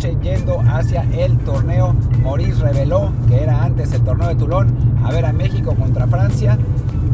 [0.00, 1.94] coche yendo hacia el torneo.
[2.22, 4.74] Maurice reveló que era antes el torneo de Toulon
[5.04, 6.56] a ver a México contra Francia.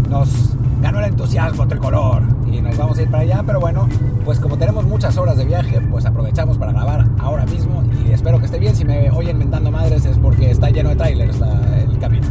[0.09, 3.43] Nos ganó el entusiasmo tricolor y nos vamos a ir para allá.
[3.45, 3.89] Pero bueno,
[4.25, 8.39] pues como tenemos muchas horas de viaje, pues aprovechamos para grabar ahora mismo y espero
[8.39, 8.77] que esté bien.
[8.77, 12.27] Si me oyen mentando madres es porque está lleno de trailers el camino.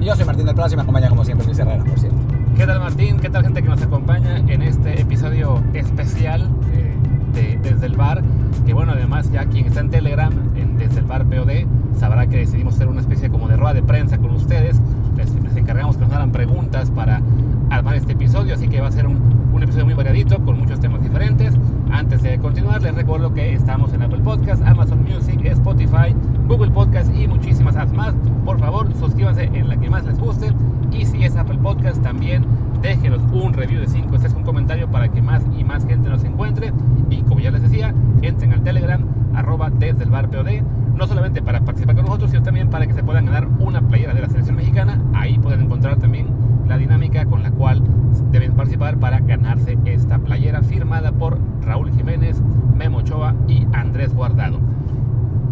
[0.00, 2.18] Y yo soy Martín del Plazo y me acompaña como siempre Luis Herrera, por cierto.
[2.56, 3.18] ¿Qué tal Martín?
[3.18, 6.94] ¿Qué tal gente que nos acompaña en este episodio especial eh,
[7.34, 8.22] de Desde el Bar?
[8.66, 11.66] Que bueno, además ya quien está en Telegram, en Desde el Bar POD,
[11.96, 14.80] sabrá que decidimos hacer una especie como de rueda de prensa con ustedes.
[15.16, 17.22] Les, encargamos que nos hagan preguntas para
[17.70, 19.18] armar este episodio, así que va a ser un,
[19.52, 21.54] un episodio muy variadito con muchos temas diferentes.
[21.92, 26.12] Antes de continuar, les recuerdo que estamos en Apple Podcast, Amazon Music, Spotify,
[26.48, 28.14] Google Podcast y muchísimas más.
[28.44, 30.52] Por favor, suscríbanse en la que más les guste
[30.90, 32.44] y si es Apple Podcast, también
[32.86, 36.22] déjenos un review de 5 es un comentario para que más y más gente nos
[36.22, 36.72] encuentre.
[37.10, 37.92] Y como ya les decía,
[38.22, 40.62] entren al Telegram, arroba desde el bar POD,
[40.94, 44.14] no solamente para participar con nosotros, sino también para que se puedan ganar una playera
[44.14, 45.00] de la selección mexicana.
[45.14, 46.28] Ahí pueden encontrar también
[46.68, 47.82] la dinámica con la cual
[48.30, 52.40] deben participar para ganarse esta playera firmada por Raúl Jiménez,
[52.76, 54.60] Memo Ochoa y Andrés Guardado.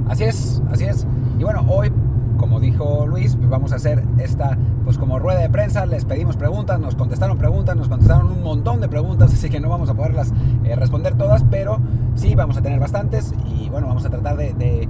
[0.08, 1.04] Así es, así es.
[1.40, 1.90] Y bueno, hoy
[2.44, 6.36] como dijo Luis, pues vamos a hacer esta pues como rueda de prensa, les pedimos
[6.36, 9.94] preguntas, nos contestaron preguntas, nos contestaron un montón de preguntas, así que no vamos a
[9.94, 10.30] poderlas
[10.62, 11.78] eh, responder todas, pero
[12.16, 14.86] sí vamos a tener bastantes y bueno, vamos a tratar de, de,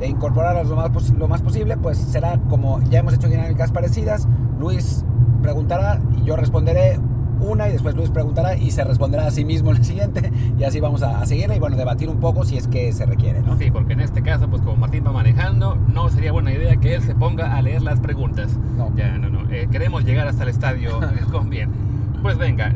[0.00, 4.26] de incorporarlas lo más, lo más posible, pues será como ya hemos hecho dinámicas parecidas,
[4.58, 5.04] Luis
[5.42, 6.98] preguntará y yo responderé
[7.40, 10.64] una y después Luis preguntará y se responderá a sí mismo en la siguiente y
[10.64, 13.40] así vamos a, a seguirla y bueno, debatir un poco si es que se requiere,
[13.42, 13.56] ¿no?
[13.58, 16.94] Sí, porque en este caso, pues como Martín va manejando, no sería buena idea que
[16.94, 18.58] él se ponga a leer las preguntas.
[18.76, 18.94] No.
[18.96, 19.50] Ya, no, no.
[19.50, 21.70] Eh, queremos llegar hasta el estadio eh, con bien.
[22.22, 22.74] Pues venga,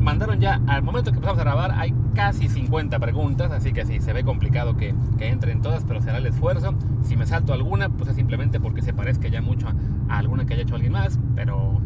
[0.00, 4.00] mandaron ya, al momento que empezamos a grabar, hay casi 50 preguntas, así que sí,
[4.00, 6.74] se ve complicado que, que entren todas, pero será el esfuerzo.
[7.02, 9.74] Si me salto alguna, pues es simplemente porque se parezca ya mucho a,
[10.14, 11.80] a alguna que haya hecho alguien más, pero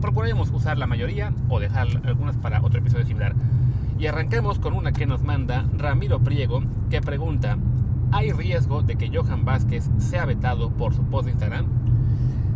[0.00, 3.34] procuraremos usar la mayoría o dejar algunas para otro episodio similar.
[3.98, 7.58] Y arranquemos con una que nos manda Ramiro Priego, que pregunta,
[8.12, 11.66] ¿hay riesgo de que Johan Vázquez sea vetado por su post de Instagram?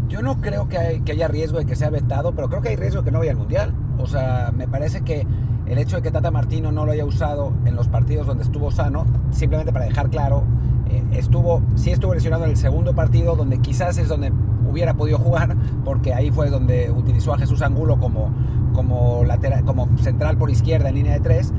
[0.09, 2.71] Yo no creo que, hay, que haya riesgo de que sea vetado, pero creo que
[2.71, 3.75] hay riesgo de que no vaya al Mundial.
[3.99, 5.27] O sea, me parece que
[5.67, 8.71] el hecho de que Tata Martino no lo haya usado en los partidos donde estuvo
[8.71, 10.45] sano, simplemente para dejar claro,
[10.91, 14.33] eh, estuvo, sí estuvo lesionado en el segundo partido, donde quizás es donde
[14.75, 18.31] hubiera podido jugar, porque ahí fue donde utilizó a Jesús Angulo como,
[18.73, 21.53] como, lateral, como central por izquierda en línea de tres.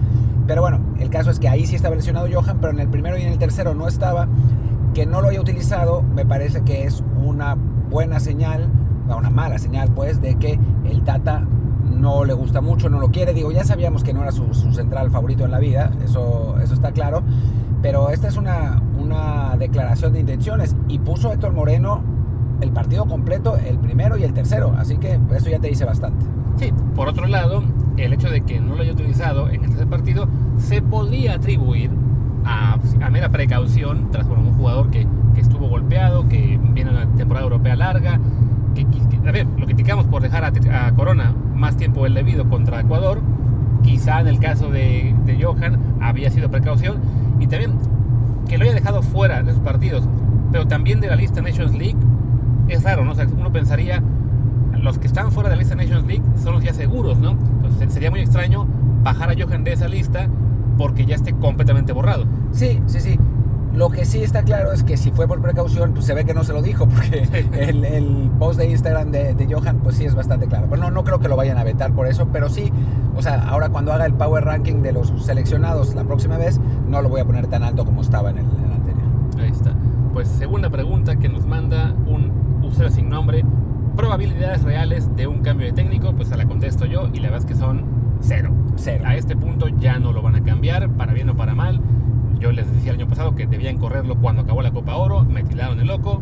[0.45, 3.17] Pero bueno, el caso es que ahí sí estaba lesionado Johan, pero en el primero
[3.17, 4.27] y en el tercero no estaba.
[4.93, 7.55] Que no lo haya utilizado me parece que es una
[7.89, 8.69] buena señal,
[9.07, 11.45] una mala señal pues, de que el Tata
[11.83, 13.33] no le gusta mucho, no lo quiere.
[13.33, 16.73] Digo, ya sabíamos que no era su, su central favorito en la vida, eso, eso
[16.73, 17.23] está claro.
[17.81, 22.01] Pero esta es una, una declaración de intenciones y puso Héctor Moreno
[22.65, 24.75] el partido completo, el primero y el tercero.
[24.77, 26.25] Así que eso ya te dice bastante.
[26.57, 27.63] Sí, por otro lado,
[27.97, 30.27] el hecho de que no lo haya utilizado en el tercer partido
[30.57, 31.91] se podría atribuir
[32.43, 37.07] a, a mera precaución tras bueno, un jugador que, que, estuvo golpeado, que viene una
[37.15, 38.19] temporada europea larga.
[38.73, 42.49] Que, que, a ver, lo criticamos por dejar a, a, Corona más tiempo del debido
[42.49, 43.21] contra Ecuador.
[43.83, 46.97] Quizá en el caso de, de Johan había sido precaución.
[47.39, 47.73] Y también
[48.47, 50.07] que lo haya dejado fuera de esos partidos,
[50.51, 51.97] pero también de la lista Nations League,
[52.67, 53.11] es raro, ¿no?
[53.11, 54.01] O sea, uno pensaría,
[54.81, 57.31] los que están fuera de la lista Nations League son los ya seguros, ¿no?
[57.31, 58.67] Entonces sería muy extraño
[59.03, 60.27] bajar a Johan de esa lista
[60.77, 62.25] porque ya esté completamente borrado.
[62.51, 63.19] Sí, sí, sí.
[63.73, 66.33] Lo que sí está claro es que si fue por precaución, pues se ve que
[66.33, 67.27] no se lo dijo, porque
[67.59, 70.67] el, el post de Instagram de, de, Johan, pues sí es bastante claro.
[70.69, 72.71] Pero no, no creo que lo vayan a vetar por eso, pero sí,
[73.17, 77.01] o sea, ahora cuando haga el power ranking de los seleccionados la próxima vez, no
[77.01, 79.05] lo voy a poner tan alto como estaba en el, en el anterior.
[79.39, 79.73] Ahí está.
[80.13, 83.43] Pues segunda pregunta que nos manda un usuario sin nombre,
[83.95, 87.39] probabilidades reales de un cambio de técnico, pues se la contesto yo y la verdad
[87.39, 87.85] es que son
[88.19, 88.51] cero.
[88.75, 89.03] Cero.
[89.07, 91.79] A este punto ya no lo van a cambiar, para bien o para mal.
[92.39, 95.43] Yo les decía el año pasado que debían correrlo cuando acabó la Copa Oro, me
[95.43, 96.21] tiraron el loco,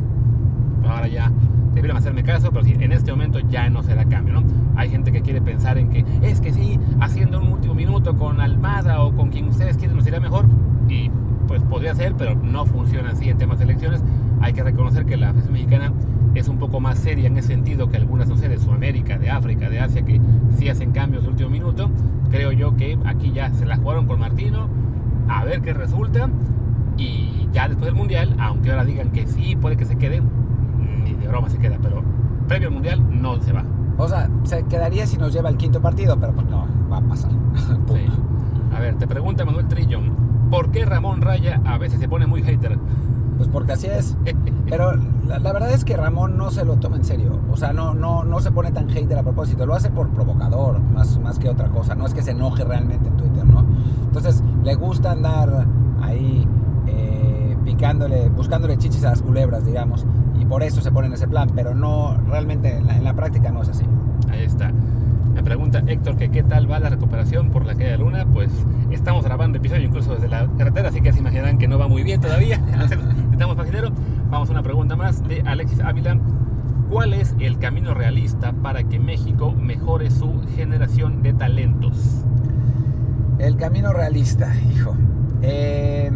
[0.87, 1.31] ahora ya
[1.73, 4.43] debieron hacerme caso, pero sí, en este momento ya no será cambio, ¿no?
[4.75, 8.39] Hay gente que quiere pensar en que es que sí, haciendo un último minuto con
[8.39, 10.45] Almada o con quien ustedes quieren nos irá mejor,
[10.87, 11.09] y
[11.47, 14.03] pues podría ser, pero no funciona así en temas de elecciones.
[14.41, 15.93] Hay que reconocer que la Federación Mexicana
[16.39, 19.29] es un poco más seria en ese sentido que algunas, no sé, de Sudamérica, de
[19.29, 20.19] África, de Asia, que
[20.57, 21.89] sí hacen cambios de último minuto.
[22.31, 24.67] Creo yo que aquí ya se la jugaron con Martino,
[25.29, 26.29] a ver qué resulta.
[26.97, 30.21] Y ya después del Mundial, aunque ahora digan que sí, puede que se quede,
[31.03, 32.03] ni de broma se queda, pero
[32.47, 33.63] previo al Mundial no se va.
[33.97, 37.01] O sea, se quedaría si nos lleva el quinto partido, pero pues no, va a
[37.01, 37.31] pasar.
[38.99, 39.99] Te pregunta Manuel Trillo,
[40.49, 42.77] ¿por qué Ramón Raya a veces se pone muy hater?
[43.37, 44.17] Pues porque así es.
[44.73, 44.91] Pero
[45.27, 47.39] la, la, verdad es que Ramón no se lo toma en serio.
[47.51, 49.67] O sea, no, no, no se pone tan hater a propósito.
[49.67, 51.93] Lo hace por provocador, más, más que otra cosa.
[51.93, 53.63] No es que se enoje realmente en Twitter, ¿no?
[54.03, 55.67] Entonces, le gusta andar
[56.01, 56.47] ahí
[56.87, 60.07] eh, picándole, buscándole chichis a las culebras, digamos.
[60.39, 61.51] Y por eso se pone en ese plan.
[61.53, 63.85] Pero no, realmente en la, práctica no es así.
[64.31, 64.71] Ahí está.
[65.35, 68.25] Me pregunta Héctor que qué tal va la recuperación por la caída de Luna.
[68.25, 68.49] Pues
[68.89, 72.01] estamos grabando episodio incluso desde la carretera, así que se imaginarán que no va muy
[72.01, 72.59] bien todavía.
[73.31, 73.91] Estamos paginero.
[74.33, 76.17] Vamos a una pregunta más de Alexis Ávila.
[76.89, 82.25] ¿Cuál es el camino realista para que México mejore su generación de talentos?
[83.37, 84.95] El camino realista, hijo.
[85.43, 86.11] Eh,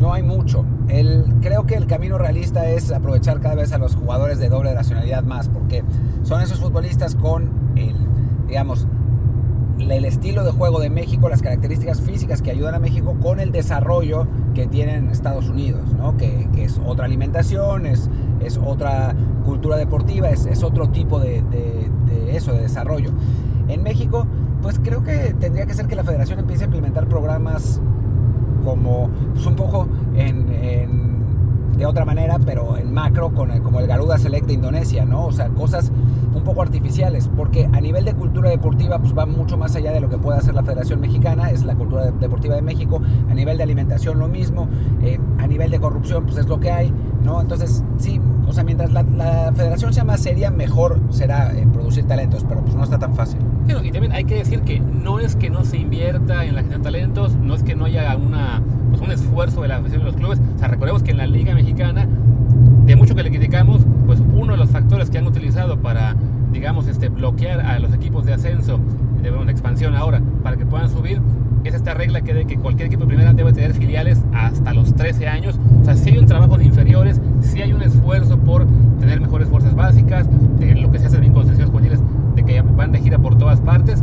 [0.00, 0.64] no hay mucho.
[1.40, 5.22] Creo que el camino realista es aprovechar cada vez a los jugadores de doble nacionalidad
[5.22, 5.84] más, porque
[6.24, 7.94] son esos futbolistas con el,
[8.48, 8.88] digamos,
[9.90, 13.52] el estilo de juego de México, las características físicas que ayudan a México con el
[13.52, 16.16] desarrollo que tienen en Estados Unidos, ¿no?
[16.16, 18.08] que, que, es otra alimentación, es,
[18.40, 19.14] es otra
[19.44, 23.10] cultura deportiva, es, es otro tipo de, de, de, eso, de desarrollo.
[23.68, 24.26] En México,
[24.62, 27.80] pues creo que tendría que ser que la federación empiece a implementar programas
[28.64, 29.86] como pues un poco
[30.16, 31.13] en, en,
[31.76, 35.26] de otra manera, pero en macro, con el, como el Garuda Select de Indonesia, ¿no?
[35.26, 35.90] O sea, cosas
[36.34, 40.00] un poco artificiales, porque a nivel de cultura deportiva, pues va mucho más allá de
[40.00, 43.00] lo que puede hacer la Federación Mexicana, es la cultura deportiva de México,
[43.30, 44.68] a nivel de alimentación lo mismo,
[45.02, 46.92] eh, a nivel de corrupción, pues es lo que hay,
[47.24, 47.40] ¿no?
[47.40, 52.44] Entonces, sí, o sea, mientras la, Federación sea más seria, mejor será eh, producir talentos,
[52.48, 53.40] pero pues no está tan fácil.
[53.82, 56.82] y también hay que decir que no es que no se invierta en la gestión
[56.82, 60.06] de talentos, no es que no haya una, pues un esfuerzo de la Federación de
[60.06, 62.06] los clubes, o sea, recordemos que en la Liga Mexicana,
[62.86, 66.14] de mucho que le criticamos, pues uno de los factores que han utilizado para,
[66.52, 68.78] digamos, este, bloquear a los equipos de ascenso,
[69.22, 71.20] de una expansión ahora, para que puedan subir,
[71.68, 74.94] es esta regla que de que cualquier equipo de primera debe tener filiales hasta los
[74.94, 75.58] 13 años.
[75.80, 78.66] O sea, si hay un trabajo de inferiores, si hay un esfuerzo por
[79.00, 80.26] tener mejores fuerzas básicas,
[80.58, 82.00] de lo que se hace bien con selecciones juveniles,
[82.34, 84.02] de que van de gira por todas partes.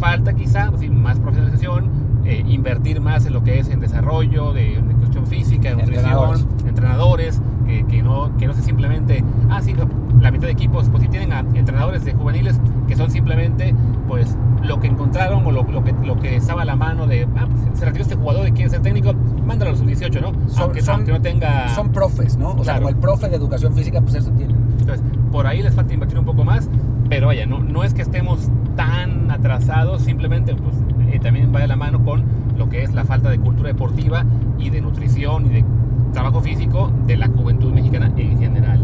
[0.00, 1.90] Falta quizá pues, más profesionalización,
[2.24, 6.04] eh, invertir más en lo que es en desarrollo, de, de cuestión física, de nutrición,
[6.04, 9.74] entrenadores, entrenadores que, que, no, que no sea simplemente, ah, sí,
[10.20, 13.74] la mitad de equipos, pues sí tienen a entrenadores de juveniles que son simplemente,
[14.06, 17.26] pues, lo que encontraron o lo, lo, que, lo que estaba a la mano de,
[17.36, 19.14] ah, pues se retiró este jugador y quiere ser técnico,
[19.46, 20.48] mándalo a los sub-18, ¿no?
[20.48, 21.68] Son, aunque, son, aunque, no tenga...
[21.70, 22.50] Son profes, ¿no?
[22.50, 22.64] O claro.
[22.64, 24.54] sea, como el profe de educación física, pues eso tiene.
[24.78, 26.68] Entonces, por ahí les falta invertir un poco más,
[27.08, 30.76] pero vaya, no, no es que estemos tan atrasados, simplemente, pues,
[31.10, 32.22] eh, también va de la mano con
[32.58, 34.24] lo que es la falta de cultura deportiva
[34.58, 35.64] y de nutrición y de
[36.12, 38.80] trabajo físico de la juventud mexicana en general.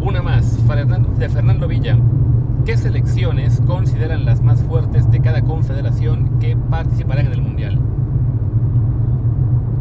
[0.00, 0.58] Una más,
[1.18, 1.96] de Fernando Villa.
[2.64, 7.78] ¿Qué selecciones consideran las más fuertes de cada confederación que participarán en el Mundial?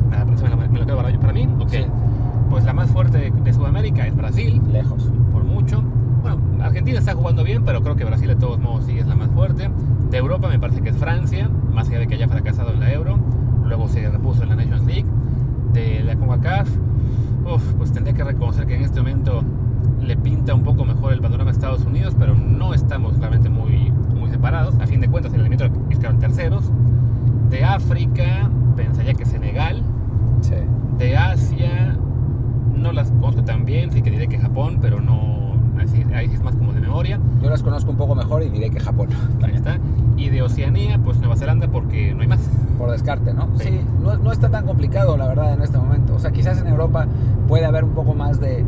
[0.09, 1.47] Me, me lo quedo para mí.
[1.59, 1.69] Ok.
[1.69, 1.85] Sí.
[2.49, 4.61] Pues la más fuerte de, de, Sudamérica es Brasil.
[4.71, 5.09] Lejos.
[5.31, 5.81] Por mucho.
[6.21, 9.15] Bueno, Argentina está jugando bien, pero creo que Brasil de todos modos sí es la
[9.15, 9.69] más fuerte.
[10.09, 12.91] De Europa me parece que es Francia, más allá de que haya fracasado en la
[12.91, 13.17] Euro.
[13.65, 15.05] Luego se repuso en la Nations League.
[15.73, 16.69] De la CONCACAF,
[17.45, 19.43] uf, pues tendría que reconocer que en este momento
[20.01, 23.91] le pinta un poco mejor el panorama a Estados Unidos, pero no estamos realmente muy,
[23.91, 24.75] muy separados.
[24.79, 26.71] A fin de cuentas, en el elemento quedaron terceros.
[27.49, 29.83] De África, pensaría que Senegal.
[30.41, 30.55] Sí.
[30.97, 31.97] De Asia,
[32.75, 35.51] no las conozco tan bien, sí que diré que Japón, pero no.
[35.79, 37.19] Así, ahí sí es más como de memoria.
[37.41, 39.09] Yo las conozco un poco mejor y diré que Japón.
[39.43, 39.77] Ahí está.
[40.21, 42.41] Y de Oceanía, pues Nueva Zelanda, porque no hay más.
[42.77, 43.47] Por descarte, ¿no?
[43.57, 43.69] Sí.
[43.69, 46.13] sí no, no, está tan complicado, la verdad, en este momento.
[46.13, 47.07] O sea, quizás en Europa
[47.47, 48.63] puede haber un poco más de,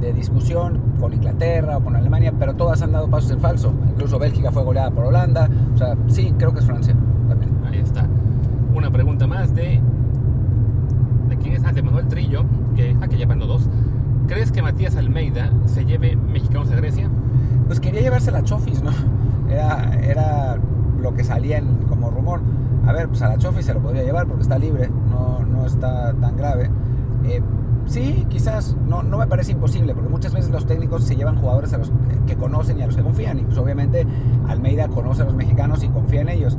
[0.00, 3.72] de discusión con Inglaterra o con Alemania, pero todas han dado pasos en falso.
[3.88, 5.48] Incluso Bélgica fue goleada por Holanda.
[5.74, 6.96] O sea, sí, creo que es Francia
[7.28, 7.52] también.
[7.70, 8.04] Ahí está.
[8.74, 9.80] Una pregunta más de.
[11.28, 11.62] ¿De quién es?
[11.64, 12.44] Ah, de Manuel Trillo,
[12.74, 13.68] que, ah, que ya dos.
[14.26, 17.08] ¿Crees que Matías Almeida se lleve mexicanos a Grecia?
[17.68, 18.90] Pues quería llevarse la Chofis, ¿no?
[19.48, 20.58] Era, era
[21.00, 22.40] lo que salía en, como rumor.
[22.86, 25.66] A ver, pues a la Chofis se lo podría llevar porque está libre, no, no
[25.66, 26.70] está tan grave.
[27.24, 27.42] Eh,
[27.86, 31.72] Sí, quizás, no, no me parece imposible, porque muchas veces los técnicos se llevan jugadores
[31.72, 31.92] a los
[32.26, 34.04] que conocen y a los que confían, y pues obviamente
[34.48, 36.58] Almeida conoce a los mexicanos y confía en ellos.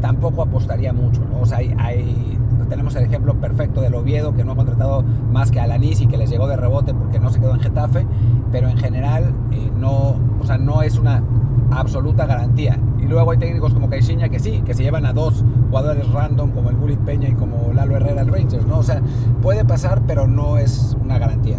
[0.00, 1.40] Tampoco apostaría mucho, ¿no?
[1.40, 5.02] O sea, hay, hay tenemos el ejemplo perfecto del Oviedo, que no ha contratado
[5.32, 7.60] más que a Alanis y que les llegó de rebote porque no se quedó en
[7.60, 8.06] Getafe,
[8.52, 11.22] pero en general eh, no, o sea, no es una
[11.70, 12.78] absoluta garantía.
[13.00, 16.50] Y luego hay técnicos como Caixinha que sí, que se llevan a dos jugadores random
[16.50, 18.78] como el Gullit Peña y como Lalo Herrera al Rangers, ¿no?
[18.78, 19.00] O sea,
[19.42, 21.58] puede pasar, pero no es una garantía.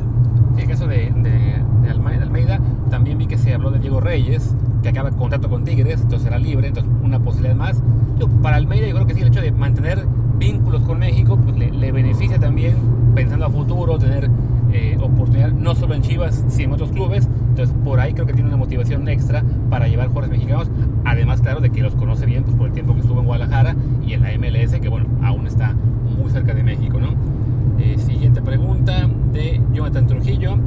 [0.56, 2.60] Sí, el caso de, de, de Almeida.
[2.90, 6.38] También vi que se habló de Diego Reyes, que acaba contrato con Tigres, entonces será
[6.38, 7.82] libre, entonces una posibilidad más.
[8.42, 10.06] para Almeida yo creo que sí, el hecho de mantener
[10.38, 12.76] vínculos con México pues le, beneficia también
[13.14, 14.30] pensando a futuro, tener
[14.72, 17.28] eh, oportunidad no solo en Chivas, sino en otros clubes.
[17.50, 20.70] Entonces por ahí creo que tiene una motivación extra para llevar jugadores mexicanos.
[21.06, 23.76] Además, claro, de que los conoce bien pues, por el tiempo que estuvo en Guadalajara
[24.06, 25.76] y en la MLS, que bueno, aún está
[26.18, 27.10] muy cerca de México, ¿no?
[27.80, 30.58] Eh, siguiente pregunta de Jonathan Trujillo.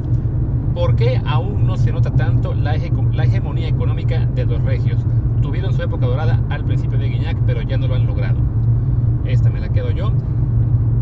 [0.73, 2.75] ¿Por qué aún no se nota tanto la,
[3.13, 4.99] la hegemonía económica de los regios?
[5.41, 8.39] Tuvieron su época dorada al principio de Guiñac, pero ya no lo han logrado.
[9.25, 10.11] Esta me la quedo yo.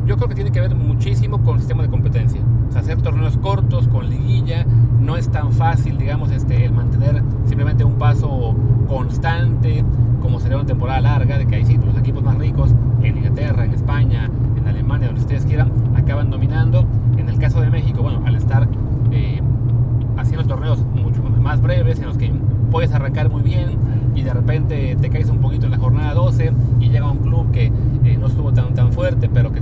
[0.06, 2.42] Yo creo que tiene que ver muchísimo con el sistema de competencia.
[2.76, 4.66] hacer torneos cortos con liguilla
[5.00, 8.56] no es tan fácil, digamos, este, el mantener simplemente un paso
[8.88, 9.84] constante,
[10.22, 13.66] como sería una temporada larga, de que ahí sí, los equipos más ricos en Inglaterra,
[13.66, 16.86] en España, en Alemania, donde ustedes quieran, acaban dominando.
[17.18, 18.68] En el caso de México, bueno, al estar
[19.12, 19.42] eh,
[20.18, 22.32] haciendo torneos mucho más breves, en los que
[22.72, 23.78] puedes arrancar muy bien
[24.16, 27.52] y de repente te caes un poquito en la jornada 12 y llega un club
[27.52, 27.72] que
[28.04, 29.62] eh, no estuvo tan, tan fuerte, pero que,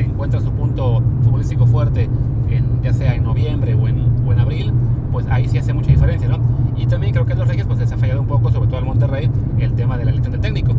[0.00, 2.08] encuentra su punto futbolístico fuerte,
[2.48, 4.72] en, ya sea en noviembre o en, o en abril,
[5.12, 6.38] pues ahí sí hace mucha diferencia, ¿no?
[6.76, 8.78] Y también creo que a los Reyes pues les ha fallado un poco, sobre todo
[8.78, 10.74] al Monterrey, el tema de la elección del técnico.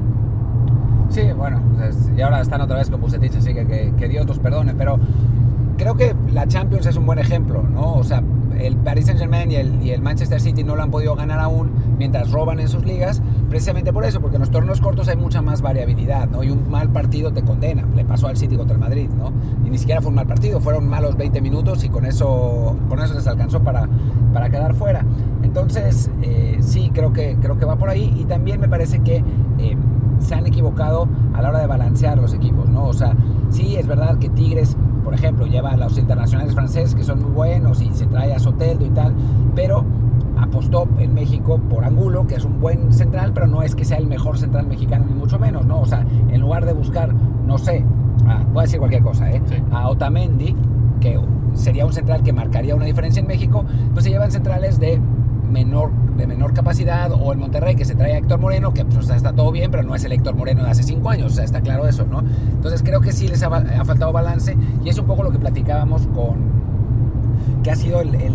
[1.09, 4.39] Sí, bueno, pues, y ahora están otra vez con Bucetich, así que, que Dios los
[4.39, 4.97] perdone, pero
[5.77, 7.95] creo que la Champions es un buen ejemplo, ¿no?
[7.95, 8.23] O sea,
[8.61, 9.55] el Paris Saint Germain y
[9.89, 13.93] el, Manchester City no lo han podido ganar aún mientras roban en sus ligas, precisamente
[13.93, 16.43] por eso, porque en los torneos cortos hay mucha más variabilidad, ¿no?
[16.43, 17.85] Y un mal partido te condena.
[17.95, 19.31] Le pasó al City contra el Madrid, ¿no?
[19.65, 22.99] Y ni siquiera fue un mal partido, fueron malos 20 minutos y con eso, con
[22.99, 23.87] eso les alcanzó para,
[24.33, 25.05] para quedar fuera.
[25.43, 29.23] Entonces, eh, sí, creo que, creo que va por ahí y también me parece que
[29.59, 29.77] eh,
[30.19, 32.85] se han equivocado a la hora de balancear los equipos, ¿no?
[32.85, 33.15] O sea,
[33.49, 37.31] sí, es verdad que Tigres por ejemplo, lleva a los internacionales franceses que son muy
[37.31, 39.13] buenos y se trae a Soteldo y tal,
[39.55, 39.85] pero
[40.37, 43.97] apostó en México por Angulo, que es un buen central, pero no es que sea
[43.97, 45.81] el mejor central mexicano, ni mucho menos, ¿no?
[45.81, 47.13] O sea, en lugar de buscar,
[47.45, 47.85] no sé,
[48.27, 49.41] ah, puedo decir cualquier cosa, ¿eh?
[49.71, 50.55] A Otamendi,
[50.99, 51.19] que
[51.53, 54.99] sería un central que marcaría una diferencia en México, pues se llevan centrales de
[55.49, 55.91] menor,
[56.21, 59.33] de menor capacidad, o el Monterrey que se trae a Héctor Moreno, que pues, está
[59.33, 61.61] todo bien, pero no es el Héctor Moreno de hace cinco años, o sea, está
[61.61, 62.19] claro eso, ¿no?
[62.53, 63.49] Entonces creo que sí les ha,
[63.85, 66.39] faltado balance y es un poco lo que platicábamos con,
[67.63, 68.29] que ha sido el, el,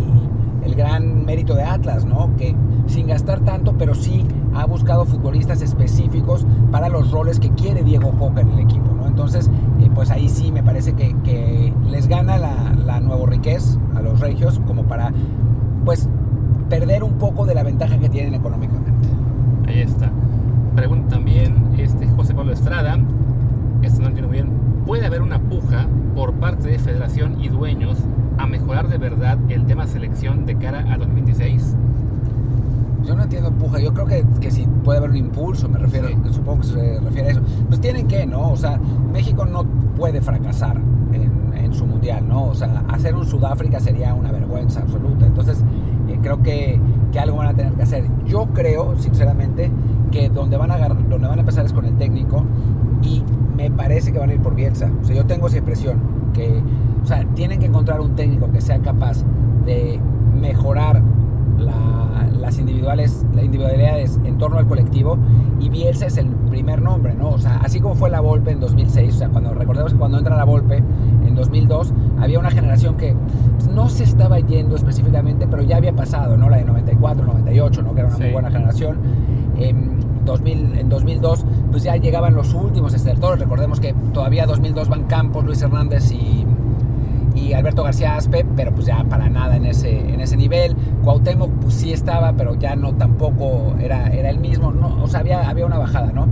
[0.75, 2.35] gran mérito de Atlas, ¿no?
[2.37, 7.81] Que sin gastar tanto, pero sí ha buscado futbolistas específicos para los roles que quiere
[7.81, 9.07] Diego Coca en el equipo, ¿no?
[9.07, 13.79] Entonces, eh, pues ahí sí me parece que, que les gana la, la Nuevo Riquez
[13.95, 15.11] a los regios como para,
[15.83, 16.07] pues,
[16.69, 18.91] perder un poco de la ventaja que tienen económicamente.
[19.67, 20.11] Ahí está.
[20.75, 22.97] Pregunta también este José Pablo Estrada,
[23.81, 24.49] esto no entiendo muy bien,
[24.85, 27.97] ¿puede haber una puja por parte de federación y dueños
[28.37, 31.75] a mejorar de verdad el tema selección de cara a 2026?
[33.05, 36.09] Yo no entiendo puja, yo creo que, que sí puede haber un impulso, me refiero,
[36.31, 37.41] supongo que se refiere a eso.
[37.67, 38.51] Pues tienen que, ¿no?
[38.51, 38.79] O sea,
[39.13, 39.63] México no
[39.95, 40.77] puede fracasar
[41.13, 42.45] en, en su mundial, ¿no?
[42.45, 45.25] O sea, hacer un Sudáfrica sería una vergüenza absoluta.
[45.25, 45.63] Entonces,
[46.27, 46.79] creo que,
[47.11, 48.05] que, algo van a tener que hacer.
[48.25, 49.71] Yo creo, sinceramente,
[50.11, 52.43] que donde van, a donde van a empezar es con el técnico
[53.01, 53.23] y
[53.55, 54.91] me parece que van a ir por Bielsa.
[55.01, 55.99] O sea, yo tengo esa impresión
[56.33, 56.61] que,
[57.01, 59.23] o sea, tienen que encontrar un técnico que sea capaz
[59.65, 59.99] de
[60.39, 61.01] mejorar
[62.39, 65.17] las individuales, las individualidades en torno al colectivo
[65.59, 67.29] y Bielsa es el primer nombre, ¿no?
[67.29, 70.17] O sea, así como fue la Volpe en 2006, o sea, cuando recordemos que cuando
[70.17, 70.77] entra la Volpe
[71.25, 73.15] en 2002 había una generación que
[73.57, 76.49] pues, no se estaba yendo específicamente, pero ya había pasado, ¿no?
[76.49, 77.93] La de 94, 98, ¿no?
[77.93, 78.97] Que era una muy buena generación.
[79.57, 85.05] En, 2000, en 2002 pues ya llegaban los últimos estertores, recordemos que todavía 2002 van
[85.05, 86.45] Campos, Luis Hernández y
[87.37, 90.75] y Alberto García Aspe, pero pues ya para nada en ese, en ese nivel.
[91.03, 95.03] Cuauhtémoc pues sí estaba, pero ya no tampoco era, era el mismo, ¿no?
[95.03, 96.27] o sea, había, había una bajada, ¿no?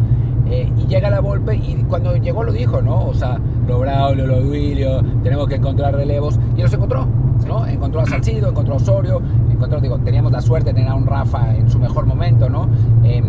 [0.48, 3.08] Eh, y llega la Volpe y cuando llegó lo dijo, ¿no?
[3.08, 7.08] O sea, lo Braulio, lo Duilio, tenemos que encontrar relevos y los encontró,
[7.48, 7.66] ¿no?
[7.66, 11.08] Encontró a Salcido, encontró a Osorio, encontró, digo, teníamos la suerte de tener a un
[11.08, 12.70] Rafa en su mejor momento, ¿no?
[13.04, 13.24] Eh,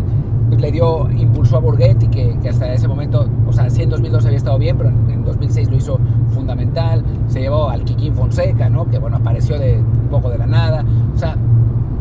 [0.58, 4.24] le dio, impulso a Borghetti, que, que, hasta ese momento, o sea, sí en 2002
[4.24, 5.98] había estado bien, pero en, 2006 lo hizo
[6.30, 7.04] fundamental.
[7.26, 8.88] Se llevó al Kikín Fonseca, ¿no?
[8.88, 10.84] Que, bueno, apareció de un poco de la nada.
[11.14, 11.36] O sea,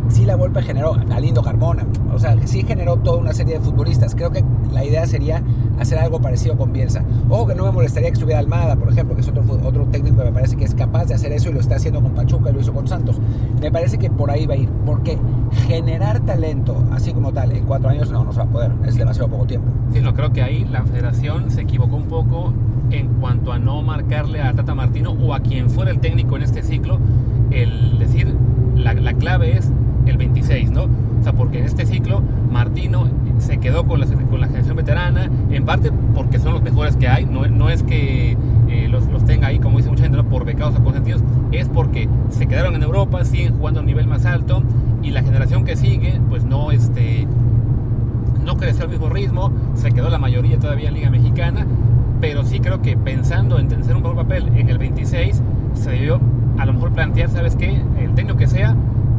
[0.10, 1.86] sí la Volpe generó a Lindo Carmona,
[2.26, 4.16] sea, generó toda una serie de futbolistas.
[4.16, 5.44] Creo que la idea sería
[5.80, 7.04] hacer algo parecido con Bielsa.
[7.30, 10.18] Ojo que no me molestaría que estuviera Almada, por ejemplo, que es otro, otro técnico
[10.18, 12.50] que me parece que es capaz de hacer eso y lo está haciendo con Pachuca
[12.50, 13.20] y lo hizo con Santos.
[13.62, 15.18] Me parece que por ahí va a ir, porque
[15.68, 18.96] generar talento así como tal en cuatro años no, no se va a poder, es
[18.96, 19.68] demasiado poco tiempo.
[19.94, 22.54] Sí, no, creo que ahí la federación se equivocó un poco
[22.92, 26.44] en cuanto a no marcarle a Tata Martino o a quien fuera el técnico en
[26.44, 27.00] este ciclo
[27.52, 28.36] el decir
[28.76, 29.72] la, la clave es
[30.06, 30.88] el 26, ¿no?
[31.34, 35.92] Porque en este ciclo Martino se quedó con la, con la generación veterana, en parte
[36.14, 39.60] porque son los mejores que hay, no, no es que eh, los, los, tenga ahí,
[39.60, 43.58] como dice mucha gente, por becados o consentidos, es porque se quedaron en Europa, siguen
[43.58, 44.64] jugando a un nivel más alto
[45.02, 47.28] y la generación que sigue, pues no, este,
[48.44, 51.66] no creció al mismo ritmo, se quedó la mayoría todavía en Liga Mexicana,
[52.22, 55.42] pero sí creo que pensando en tener un buen papel en el 26,
[55.74, 56.20] se debió
[56.58, 57.82] a lo mejor plantear, ¿sabes qué?
[58.00, 58.76] El técnico que sea,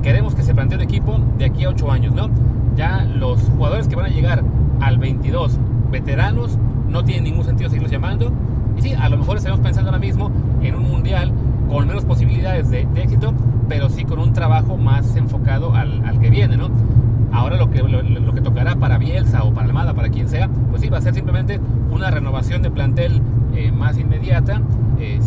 [0.07, 2.31] queremos que se plantee un equipo de aquí a 8 años, ¿no?
[2.77, 4.45] Ya los jugadores que van a llegar
[4.81, 5.59] al 22,
[5.91, 6.57] veteranos,
[6.89, 8.33] no tienen ningún sentido seguirlos llamando.
[8.79, 10.31] Y sí, a lo mejor estamos pensando ahora mismo
[10.63, 11.33] en un mundial
[11.69, 13.35] con menos posibilidades de, de éxito,
[13.69, 16.71] pero sí con un trabajo más enfocado al, al que viene, ¿no?
[17.33, 20.49] Ahora lo que, lo, lo, que tocará para Bielsa o para Almada, para quien sea,
[20.71, 21.59] pues sí, va a ser simplemente
[21.91, 23.21] una renovación de plantel
[23.57, 24.63] eh, más inmediata,
[25.01, 25.19] eh,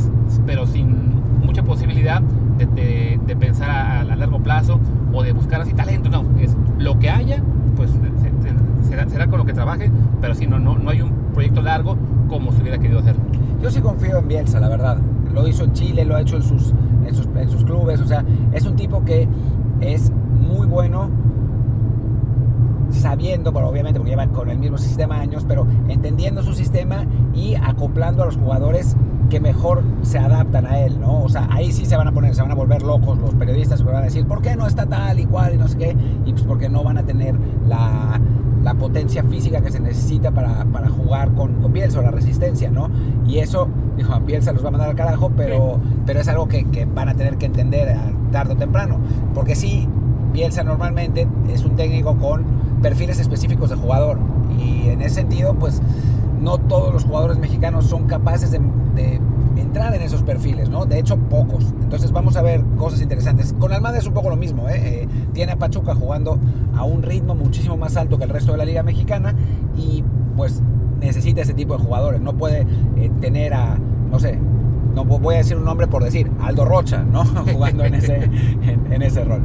[0.45, 2.21] pero sin mucha posibilidad
[2.59, 4.79] de, de, de pensar a, a, largo plazo
[5.13, 7.41] o de buscar así talento, no, es lo que haya,
[7.75, 7.91] pues
[8.87, 9.89] será, será con lo que trabaje,
[10.21, 11.97] pero sí, no, no, no hay un proyecto largo
[12.27, 13.15] como se hubiera querido hacer.
[13.61, 14.97] Yo sí confío en Bielsa, la verdad.
[15.33, 16.73] Lo hizo en Chile, lo ha hecho en sus,
[17.05, 19.27] en sus, en sus clubes, o sea, es un tipo que
[19.79, 21.09] es muy bueno
[22.91, 27.55] sabiendo, pero obviamente porque llevan con el mismo sistema años, pero entendiendo su sistema y
[27.55, 28.95] acoplando a los jugadores
[29.29, 31.23] que mejor se adaptan a él, ¿no?
[31.23, 33.81] O sea, ahí sí se van a poner, se van a volver locos los periodistas,
[33.81, 35.95] porque van a decir, ¿por qué no está tal y cual y no sé qué?
[36.25, 37.35] Y pues porque no van a tener
[37.67, 38.19] la,
[38.63, 42.69] la potencia física que se necesita para, para jugar con, con, Bielsa o la resistencia,
[42.71, 42.89] ¿no?
[43.27, 46.01] Y eso, dijo, a Bielsa los va a mandar al carajo, pero, sí.
[46.05, 47.95] pero es algo que, que, van a tener que entender
[48.31, 48.97] tarde o temprano.
[49.33, 49.87] Porque sí,
[50.33, 52.43] Bielsa normalmente es un técnico con
[52.81, 54.17] perfiles específicos de jugador.
[54.57, 55.81] Y en ese sentido, pues
[56.41, 58.59] no todos los jugadores mexicanos son capaces de,
[59.57, 60.85] entrar en esos perfiles, ¿no?
[60.85, 61.65] De hecho, pocos.
[61.81, 63.53] Entonces vamos a ver cosas interesantes.
[63.59, 65.03] Con Almada es un poco lo mismo, ¿eh?
[65.03, 66.39] Eh, tiene a Pachuca jugando
[66.75, 69.35] a un ritmo muchísimo más alto que el resto de la Liga Mexicana
[69.77, 70.03] y
[70.35, 70.61] pues
[70.99, 72.21] necesita ese tipo de jugadores.
[72.21, 73.77] No puede eh, tener a,
[74.09, 74.39] no sé,
[74.95, 77.25] no voy a decir un nombre por decir, Aldo Rocha, ¿no?
[77.53, 79.41] Jugando en ese, en, en ese rol.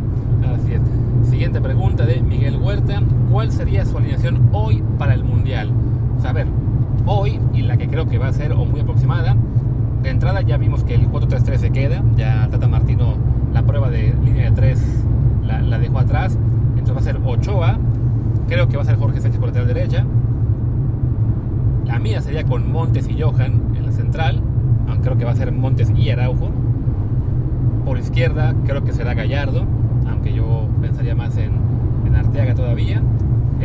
[0.55, 0.81] Así es.
[1.29, 3.03] Siguiente pregunta de Miguel Huerta.
[3.31, 5.71] ¿Cuál sería su alineación hoy para el Mundial?
[6.17, 6.47] O sea, a ver,
[7.07, 9.37] hoy, y la que creo que va a ser o muy aproximada,
[10.03, 13.15] de entrada ya vimos que el 4-3-3 se queda, ya Tata Martino
[13.53, 15.05] la prueba de línea de 3
[15.47, 16.39] la, la, dejó atrás,
[16.77, 17.79] entonces va a ser Ochoa,
[18.49, 20.05] creo que va a ser Jorge Sánchez por lateral derecha,
[21.87, 24.41] la mía sería con Montes y Johan en la central,
[24.89, 26.51] aunque creo que va a ser Montes y Araujo,
[27.85, 29.65] por izquierda creo que será Gallardo,
[30.11, 31.53] aunque yo pensaría más en,
[32.07, 33.03] en Arteaga todavía,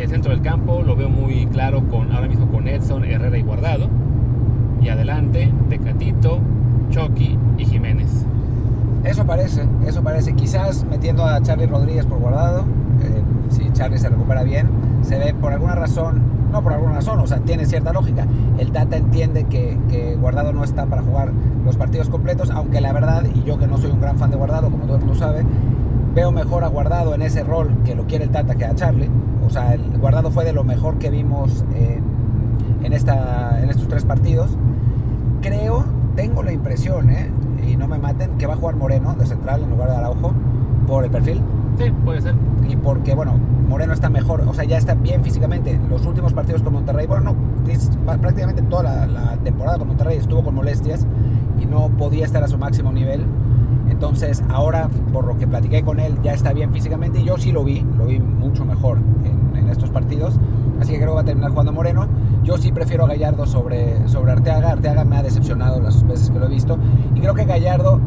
[0.02, 3.42] el centro del campo lo veo muy claro con ahora mismo con Edson, Herrera y
[3.42, 3.88] Guardado.
[4.80, 6.38] Y adelante, Tecatito,
[6.90, 8.24] Chucky y Jiménez.
[9.04, 10.34] Eso parece, eso parece.
[10.34, 12.64] Quizás metiendo a Charlie Rodríguez por Guardado,
[13.02, 14.68] eh, si Charlie se recupera bien,
[15.02, 18.26] se ve por alguna razón, no por alguna razón, o sea, tiene cierta lógica.
[18.58, 21.30] El Tata entiende que, que Guardado no está para jugar
[21.64, 24.36] los partidos completos, aunque la verdad, y yo que no soy un gran fan de
[24.36, 25.44] Guardado, como todo el mundo sabe,
[26.14, 29.10] veo mejor a Guardado en ese rol que lo quiere el Tata que a Charlie.
[29.50, 32.04] O sea, el Guardado fue de lo mejor que vimos en,
[32.84, 34.56] en, esta, en estos tres partidos.
[35.42, 35.84] Creo,
[36.14, 37.32] tengo la impresión, ¿eh?
[37.66, 40.32] y no me maten, que va a jugar Moreno de central en lugar de Araujo
[40.86, 41.42] por el perfil.
[41.78, 42.36] Sí, puede ser.
[42.68, 43.34] Y porque, bueno,
[43.68, 45.80] Moreno está mejor, o sea, ya está bien físicamente.
[45.88, 50.44] Los últimos partidos con Monterrey, bueno, no, prácticamente toda la, la temporada con Monterrey estuvo
[50.44, 51.08] con molestias
[51.60, 53.24] y no podía estar a su máximo nivel.
[54.00, 57.52] Entonces, ahora, por lo que platiqué con él, ya está bien físicamente y yo sí
[57.52, 60.40] lo vi, lo vi mucho mejor en, en estos partidos.
[60.80, 62.08] Así que creo que va a terminar jugando Moreno.
[62.42, 64.70] Yo sí prefiero a Gallardo sobre, sobre Arteaga.
[64.70, 66.78] Arteaga me ha decepcionado las veces que lo he visto.
[67.14, 68.00] Y creo que Gallardo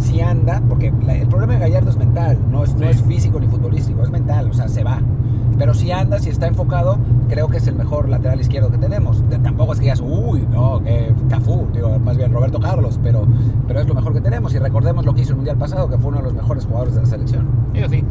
[0.00, 2.76] sí anda, porque la, el problema de Gallardo es mental, no es, sí.
[2.78, 5.00] no es físico ni futbolístico, es mental, o sea, se va.
[5.58, 6.96] Pero si anda, si está enfocado,
[7.28, 9.22] creo que es el mejor lateral izquierdo que tenemos.
[9.42, 13.26] Tampoco es que digas, uy, no, que Cafú, digo, más bien Roberto Carlos, pero,
[13.68, 14.54] pero es lo mejor que tenemos.
[14.54, 16.94] Y recordemos lo que hizo el Mundial pasado, que fue uno de los mejores jugadores
[16.94, 17.46] de la selección.
[17.74, 18.02] Yo sí.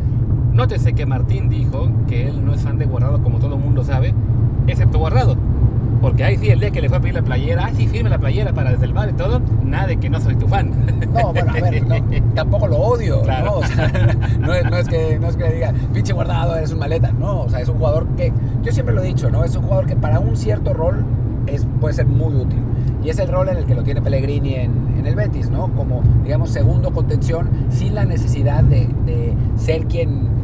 [0.53, 3.83] Nótese que Martín dijo que él no es fan de Guardado, como todo el mundo
[3.83, 4.13] sabe,
[4.67, 5.35] excepto Guardado.
[6.01, 8.09] Porque ahí sí, el día que le fue a pedir la playera, ah, sí, firme
[8.09, 10.71] la playera para desde el bar y todo, nada de que no soy tu fan.
[11.13, 11.95] No, bueno, a ver, no,
[12.35, 13.45] tampoco lo odio, claro.
[13.45, 13.53] ¿no?
[13.57, 13.91] O sea,
[14.39, 17.11] no, es, no, es que, no es que le diga, pinche guardado, eres un maleta,
[17.11, 18.31] no, o sea, es un jugador que,
[18.61, 19.43] yo siempre lo he dicho, ¿no?
[19.43, 21.03] Es un jugador que para un cierto rol
[21.47, 22.59] es, puede ser muy útil.
[23.03, 25.69] Y es el rol en el que lo tiene Pellegrini en, en el Betis, ¿no?
[25.73, 30.38] Como, digamos, segundo contención, sin la necesidad de, de ser quien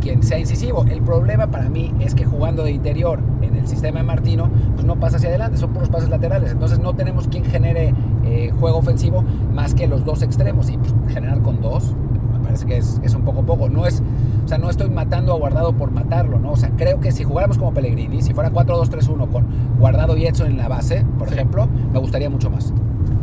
[0.00, 0.84] quien sea incisivo.
[0.88, 4.84] El problema para mí es que jugando de interior en el sistema de Martino, pues
[4.86, 6.52] no pasa hacia adelante, son puros pases laterales.
[6.52, 9.22] Entonces no tenemos quien genere eh, juego ofensivo
[9.54, 10.70] más que los dos extremos.
[10.70, 11.94] Y pues, generar con dos
[12.32, 13.68] me parece que es, es un poco poco.
[13.68, 14.02] No es,
[14.44, 16.52] o sea, no estoy matando a Guardado por matarlo, ¿no?
[16.52, 19.44] O sea, creo que si jugáramos como Pellegrini, si fuera 4-2-3-1 con
[19.78, 21.34] Guardado y Edson en la base, por Sí.
[21.34, 22.72] ejemplo, me gustaría mucho más.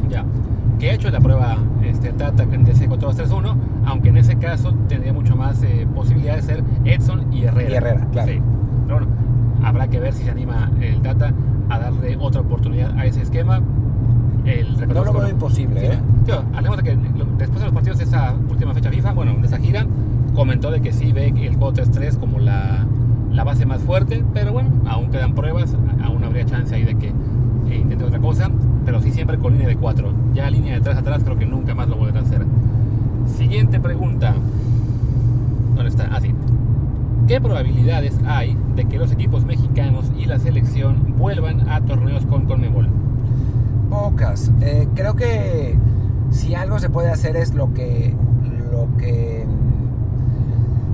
[0.10, 0.24] Ya.
[0.80, 5.12] Que ha hecho la prueba este, Tata de ese 4-2-3-1, aunque en ese caso tendría
[5.14, 7.70] mucho más eh, posibilidad de ser Edson y Herrera.
[7.70, 8.32] Y Herrera, claro.
[8.32, 8.42] Sí.
[8.86, 9.12] Pero bueno,
[9.64, 11.34] habrá que ver si se anima el Tata
[11.70, 13.62] a darle otra oportunidad a ese esquema.
[14.46, 16.00] El No lo veo imposible, Sí, ¿eh?
[16.26, 16.96] tío, hablemos de que
[17.38, 19.86] después de los partidos de esa última fecha FIFA, bueno, de esa gira,
[20.36, 22.86] comentó de que sí ve el 4-3-3 como la,
[23.34, 27.08] la base más fuerte, pero bueno, aún quedan pruebas, aún habría chance ahí de que
[27.08, 28.50] eh, intente otra cosa,
[28.88, 30.14] pero sí siempre con línea de 4.
[30.34, 32.46] Ya línea de 3 atrás creo que nunca más lo volverá a hacer.
[33.38, 34.34] Siguiente pregunta.
[35.76, 36.08] ¿Dónde está?
[36.10, 36.34] Ah, sí.
[37.28, 42.46] ¿Qué probabilidades hay de que los equipos mexicanos y la selección vuelvan a torneos con
[42.46, 42.88] Conmebol?
[43.90, 44.54] Pocas.
[44.62, 45.76] Eh, creo que
[46.32, 48.16] si algo se puede hacer es lo que,
[48.72, 49.46] lo que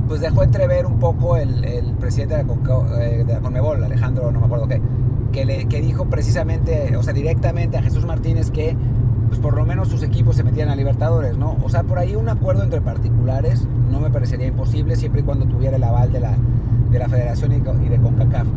[0.07, 2.55] pues dejó entrever un poco el, el presidente de la,
[3.03, 4.81] eh, Conmebol, Alejandro, no me acuerdo qué,
[5.33, 8.77] que, le, que dijo precisamente, o sea, directamente a Jesús Martínez que
[9.27, 11.57] pues por lo menos sus equipos se metían a Libertadores, ¿no?
[11.63, 15.45] O sea, por ahí un acuerdo entre particulares no me parecería imposible siempre y cuando
[15.47, 16.33] tuviera el aval de la,
[16.91, 18.47] de la federación y, de CONCACAF.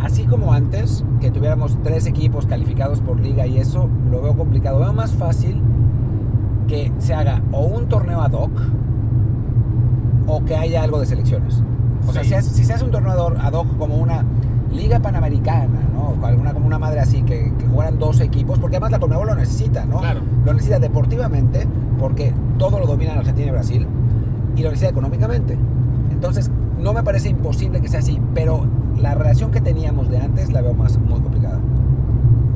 [0.00, 4.78] Así como antes, que tuviéramos tres equipos calificados por liga y eso, lo veo complicado.
[4.78, 5.60] Veo más fácil
[6.68, 8.52] que se haga o un torneo ad hoc
[10.28, 11.62] o que haya algo de selecciones.
[12.06, 12.28] O sea, Sí.
[12.30, 14.24] si, es- si se hace un torneo ad hoc como una
[14.72, 16.26] liga panamericana, ¿no?
[16.26, 19.34] Alguna como una madre así, que, que jugaran dos equipos, porque además la Conmebol lo
[19.34, 19.98] necesita, ¿no?
[19.98, 20.20] Claro.
[20.44, 21.66] Lo necesita deportivamente,
[21.98, 23.86] porque todo lo dominan Argentina y Brasil,
[24.56, 25.58] y lo necesita económicamente.
[26.10, 28.66] Entonces, no me parece imposible que sea así, pero
[29.00, 31.31] la relación que teníamos de antes la veo más muy complicada.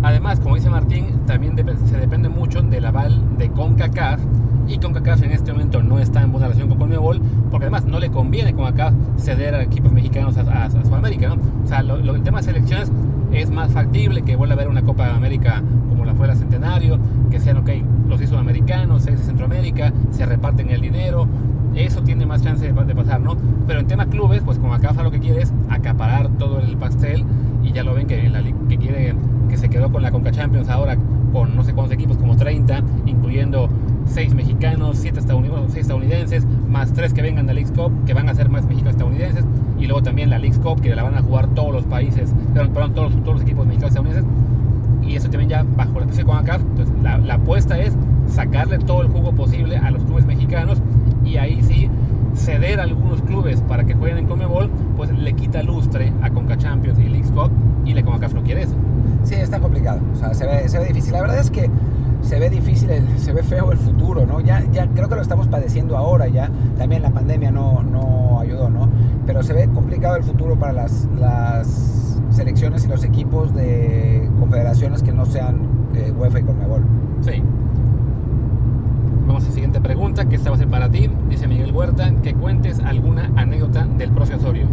[0.02, 1.56] Además, como dice Martín, también
[1.86, 4.20] se depende mucho del aval de CONCACAF
[4.68, 7.98] y CONCACAF en este momento no está en buena relación con CONMEBOL porque además no
[7.98, 11.32] le conviene CONCACAF ceder a equipos mexicanos a, Sudamérica.
[11.64, 12.92] O sea, lo- el tema de selecciones
[13.32, 16.36] es más factible que vuelva a haber una Copa de América como la fue la
[16.36, 16.98] Centenario,
[17.30, 17.70] que sean, ok,
[18.08, 21.26] los seis sudamericanos, seis de Centroamérica, se reparten el dinero,
[21.74, 23.36] eso tiene más chance de, de pasar, ¿no?
[23.66, 27.24] Pero en tema clubes, pues CONCACAF lo que quiere es acaparar todo el pastel
[27.64, 29.14] y ya lo ven que, la que quiere
[29.48, 30.96] que se quedó con la Conca Champions ahora
[31.32, 33.68] con no sé cuántos equipos, como 30, incluyendo
[34.06, 38.28] 6 mexicanos, 7 estadounidenses, estadounidenses, más 3 que vengan de la Leagues Cup, que van
[38.28, 39.44] a ser más mexicanos estadounidenses,
[39.78, 42.72] y luego también la Leagues Cup, que la van a jugar todos los países, perdón,
[42.72, 44.30] perdón, todos, todos los equipos mexicanos estadounidenses,
[45.02, 46.56] y eso también ya bajo la especie con acá.
[46.56, 47.94] Entonces, la, la apuesta es
[48.26, 50.80] sacarle todo el jugo posible a los clubes mexicanos,
[51.24, 51.90] y ahí sí
[52.34, 56.56] ceder a algunos clubes para que jueguen en Comebol, pues le quita lustre a Conca
[56.56, 57.50] Champions y Leagues Cup,
[57.84, 58.74] y la CONCACAF no quiere eso.
[59.26, 59.98] Sí, está complicado.
[60.12, 61.12] O sea, se ve, se ve difícil.
[61.12, 61.68] La verdad es que
[62.20, 64.40] se ve difícil, el- se ve feo el futuro, ¿no?
[64.40, 66.48] Ya, ya creo que lo estamos padeciendo ahora ya.
[66.78, 68.88] También la pandemia no, no ayudó, ¿no?
[69.26, 75.02] Pero se ve complicado el futuro para las, las selecciones y los equipos de confederaciones
[75.02, 75.56] que no sean
[75.94, 76.82] eh, UEFA y Conmebol.
[77.22, 77.42] Sí.
[79.26, 81.10] Vamos a la siguiente pregunta, que esta va a ser para ti.
[81.28, 84.66] Dice Miguel Huerta, que cuentes alguna anécdota del profe Osorio.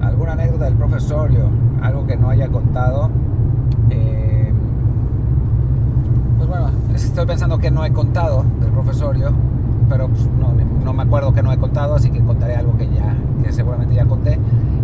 [0.00, 1.50] ¿Alguna anécdota del profesorio?
[1.82, 3.10] Algo que no haya contado.
[3.90, 4.52] Eh,
[6.36, 9.32] pues bueno, estoy pensando que no he contado del profesorio,
[9.88, 10.52] pero pues, no,
[10.84, 13.94] no me acuerdo que no he contado, así que contaré algo que ya, que seguramente
[13.94, 14.38] ya conté.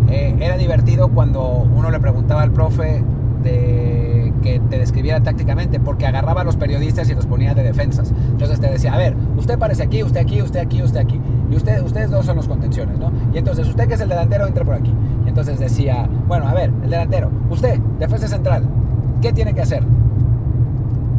[0.09, 3.03] Eh, era divertido cuando uno le preguntaba al profe
[3.43, 8.13] de que te describiera tácticamente, porque agarraba a los periodistas y los ponía de defensas.
[8.29, 11.19] Entonces te decía, a ver, usted parece aquí, usted aquí, usted aquí, usted aquí.
[11.49, 13.11] Y usted, ustedes dos son los contenciones, ¿no?
[13.33, 14.93] Y entonces, usted que es el delantero, entre por aquí.
[15.25, 18.63] Entonces decía, bueno, a ver, el delantero, usted, defensa central,
[19.21, 19.83] ¿qué tiene que hacer?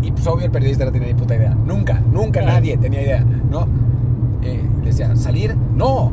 [0.03, 1.55] Y pues obvio el periodista no tenía ni puta idea.
[1.67, 2.55] Nunca, nunca Claro.
[2.55, 3.67] nadie tenía idea, ¿no?
[4.43, 5.57] Eh, le decía, ¿salir?
[5.75, 6.13] No.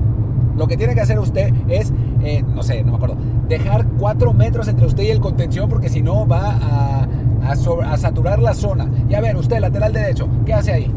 [0.57, 1.91] Lo que tiene que hacer usted es,
[2.23, 3.15] eh, no sé, no me acuerdo,
[3.47, 7.07] dejar cuatro metros entre usted y el contención porque si no va a,
[7.49, 8.87] a sobre- a saturar la zona.
[9.09, 10.91] Y a ver, usted, lateral derecho, ¿qué hace ahí?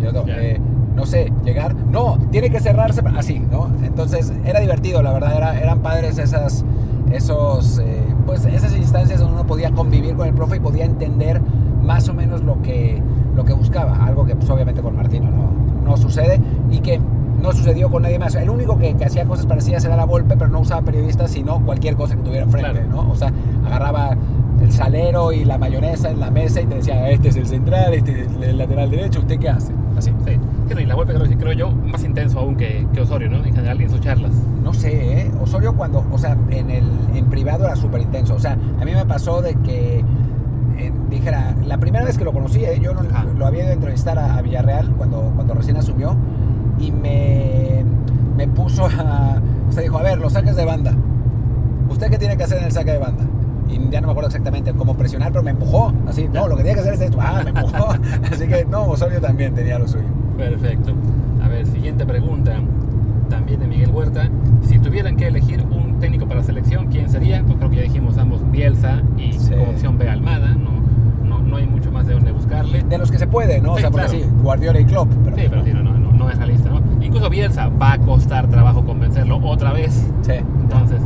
[0.00, 0.60] Yo, no, eh,
[0.98, 1.74] no sé, llegar.
[1.92, 3.70] No, tiene que cerrarse así, ¿no?
[3.84, 6.64] Entonces era divertido, la verdad, era- eran padres esas,
[7.12, 11.40] esos, eh, pues esas instancias donde uno podía convivir con el profe y podía entender
[11.84, 13.00] más o menos lo que,
[13.36, 15.50] lo que buscaba, algo que pues obviamente con Martino no,
[15.88, 17.00] no sucede y que
[17.40, 18.34] no sucedió con nadie más.
[18.34, 21.64] El único que, que hacía cosas parecidas era la Volpe, pero no usaba periodistas, sino
[21.64, 22.88] cualquier cosa que tuviera enfrente, Claro.
[23.04, 23.10] ¿no?
[23.12, 23.32] O sea,
[23.64, 24.16] agarraba
[24.60, 27.94] el salero y la mayonesa en la mesa y te decía, este es el central,
[27.94, 29.72] este es el lateral derecho, ¿usted qué hace?
[29.96, 30.10] Así.
[30.26, 30.32] Sí.
[30.68, 33.38] Sí, no, y la vuelta creo, creo yo más intenso aún que, que Osorio, ¿no?
[33.44, 34.32] En general, en sus charlas.
[34.62, 35.30] No sé, ¿eh?
[35.40, 38.34] Osorio cuando, o sea, en, el, en privado era súper intenso.
[38.34, 40.04] O sea, a mí me pasó de que,
[40.78, 42.78] eh, dijera, la primera vez que lo conocí, ¿eh?
[42.82, 43.02] yo no-
[43.36, 46.14] lo había ido a entrevistar a, a Villarreal cuando, cuando recién asumió,
[46.78, 47.84] y me,
[48.36, 49.40] me puso a...
[49.68, 50.94] Usted dijo, a ver, los saques de banda.
[51.90, 53.24] ¿Usted qué tiene que hacer en el saque de banda?
[53.68, 55.92] Y ya no me acuerdo exactamente cómo presionar, pero me empujó.
[56.06, 57.18] Así, no, lo que tenía que hacer es esto.
[57.20, 57.88] Ah, me empujó.
[58.32, 60.04] Así que no, Osorio también tenía lo suyo.
[60.38, 60.92] Perfecto.
[61.44, 62.56] A ver, siguiente pregunta,
[63.28, 64.28] también de Miguel Huerta.
[64.62, 67.42] Si tuvieran que elegir un técnico para la selección, ¿quién sería?
[67.42, 69.50] Pues creo que ya dijimos ambos, Bielsa y Sí.
[69.50, 70.54] como opción B, Almada.
[70.54, 70.70] No,
[71.28, 72.82] no, no hay mucho más de dónde buscarle.
[72.84, 73.72] De los que se puede, ¿no?
[73.74, 74.24] o sea, porque claro.
[74.24, 75.08] sí, Guardiola y Klopp.
[75.24, 76.80] Pero, Sí, pero sí, no, no, no, no es realista, ¿no?
[77.02, 80.08] Incluso Bielsa va a costar trabajo convencerlo otra vez.
[80.22, 80.32] Sí.
[80.62, 81.02] Entonces,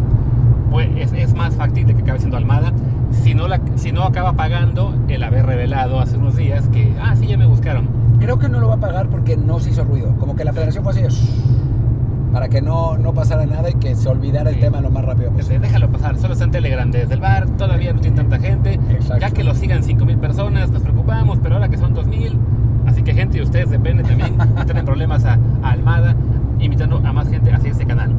[0.70, 2.72] pues es, es más factible que acabe siendo Almada.
[3.10, 7.14] Si no, la, si no acaba pagando el haber revelado hace unos días que, ah,
[7.16, 8.01] sí, ya me buscaron.
[8.22, 10.14] Creo que no lo va a pagar porque no se hizo ruido.
[10.18, 13.94] Como que la federación fue así, "Shh", para que no, no pasara nada y que
[13.94, 14.60] se olvidara el Sí.
[14.62, 15.66] tema lo más rápido Este, posible.
[15.66, 18.74] déjalo pasar, solo está en Telegram desde el bar, todavía no tiene tanta gente.
[18.90, 19.18] Exacto.
[19.20, 22.38] Ya que lo sigan 5000 personas, nos preocupamos, pero ahora que son 2000,
[22.86, 26.14] así que gente de ustedes depende también, no tienen problemas a, a Almada,
[26.58, 28.12] invitando a más gente hacia ese canal.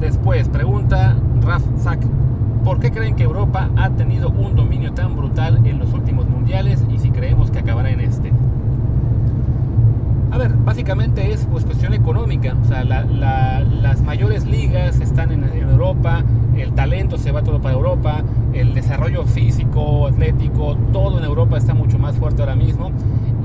[0.00, 2.00] Después, pregunta Raf Zak,
[2.64, 6.82] ¿por qué creen que Europa ha tenido un dominio tan brutal en los últimos mundiales
[6.92, 8.32] y si creemos que acabará en este?
[10.32, 12.54] A ver, básicamente es pues, cuestión económica.
[12.62, 16.22] O sea, la- la- las mayores ligas están en, en Europa,
[16.56, 21.74] el talento se va todo para Europa, el desarrollo físico, atlético, todo en Europa está
[21.74, 22.90] mucho más fuerte ahora mismo.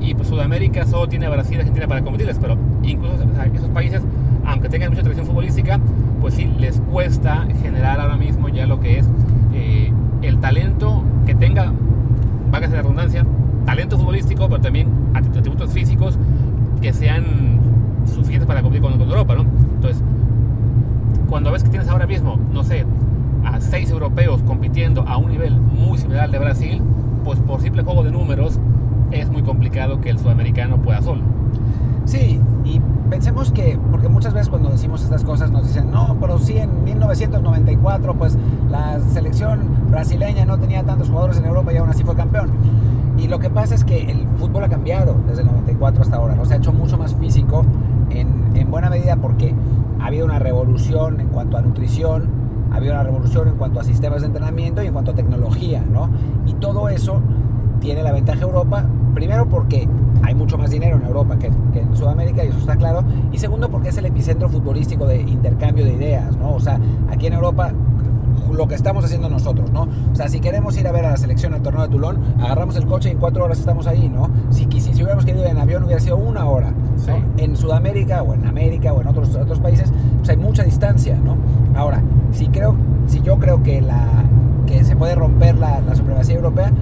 [0.00, 3.46] Y pues Sudamérica solo tiene a Brasil y Argentina para competirles, pero incluso o sea,
[3.46, 4.02] esos países,
[4.44, 5.80] aunque tengan mucha tradición futbolística,
[6.20, 9.08] pues sí les cuesta generar ahora mismo ya lo que es
[9.54, 9.90] eh,
[10.22, 11.72] el talento que tenga,
[12.52, 13.26] válgase la redundancia,
[13.64, 16.16] talento futbolístico, pero también atri- atributos físicos
[16.80, 17.24] que sean
[18.06, 19.42] suficientes para con, con Europa, ¿no?
[19.74, 20.02] Entonces,
[21.28, 22.86] cuando ves que tienes ahora mismo, no sé,
[23.44, 26.82] a seis europeos compitiendo a un nivel muy similar al de Brasil,
[27.24, 28.58] pues por simple juego de números
[29.10, 31.22] es muy complicado que el sudamericano pueda solo.
[32.04, 36.38] Sí, y pensemos que, porque muchas veces cuando decimos estas cosas nos dicen, no, pero
[36.38, 38.38] sí, en 1994, pues
[38.70, 39.60] la selección
[39.90, 42.50] brasileña no tenía tantos jugadores en Europa y aún así fue campeón.
[43.18, 46.34] Y lo que pasa es que el fútbol ha cambiado desde el 94 hasta ahora,
[46.34, 46.44] ¿no?
[46.44, 47.64] se ha hecho mucho más físico
[48.10, 49.54] en, en buena medida porque
[50.00, 52.28] ha habido una revolución en cuanto a nutrición,
[52.70, 55.82] ha habido una revolución en cuanto a sistemas de entrenamiento y en cuanto a tecnología,
[55.90, 56.10] ¿no?
[56.46, 57.22] Y todo eso
[57.80, 59.88] tiene la ventaja Europa, primero porque
[60.22, 63.02] hay mucho más dinero en Europa que, que en Sudamérica, y eso está claro,
[63.32, 66.54] y segundo porque es el epicentro futbolístico de intercambio de ideas, ¿no?
[66.54, 66.78] O sea,
[67.10, 67.72] aquí en Europa
[68.52, 69.88] lo que estamos haciendo nosotros, ¿no?
[70.12, 72.76] O sea, si queremos ir a ver a la selección al torneo de Toulon, agarramos
[72.76, 74.30] el coche y en cuatro horas estamos ahí, ¿no?
[74.50, 76.76] Si, quisi- si hubiéramos querido ir en avión hubiera sido una hora, ¿no?
[76.98, 77.10] Sí.
[77.38, 81.36] En Sudamérica o en América o en otros, otros países, pues hay mucha distancia, ¿no?
[81.78, 82.74] Ahora, si, creo,
[83.06, 84.06] si yo creo que, la,
[84.66, 86.72] que se puede romper la, la supremacía europea,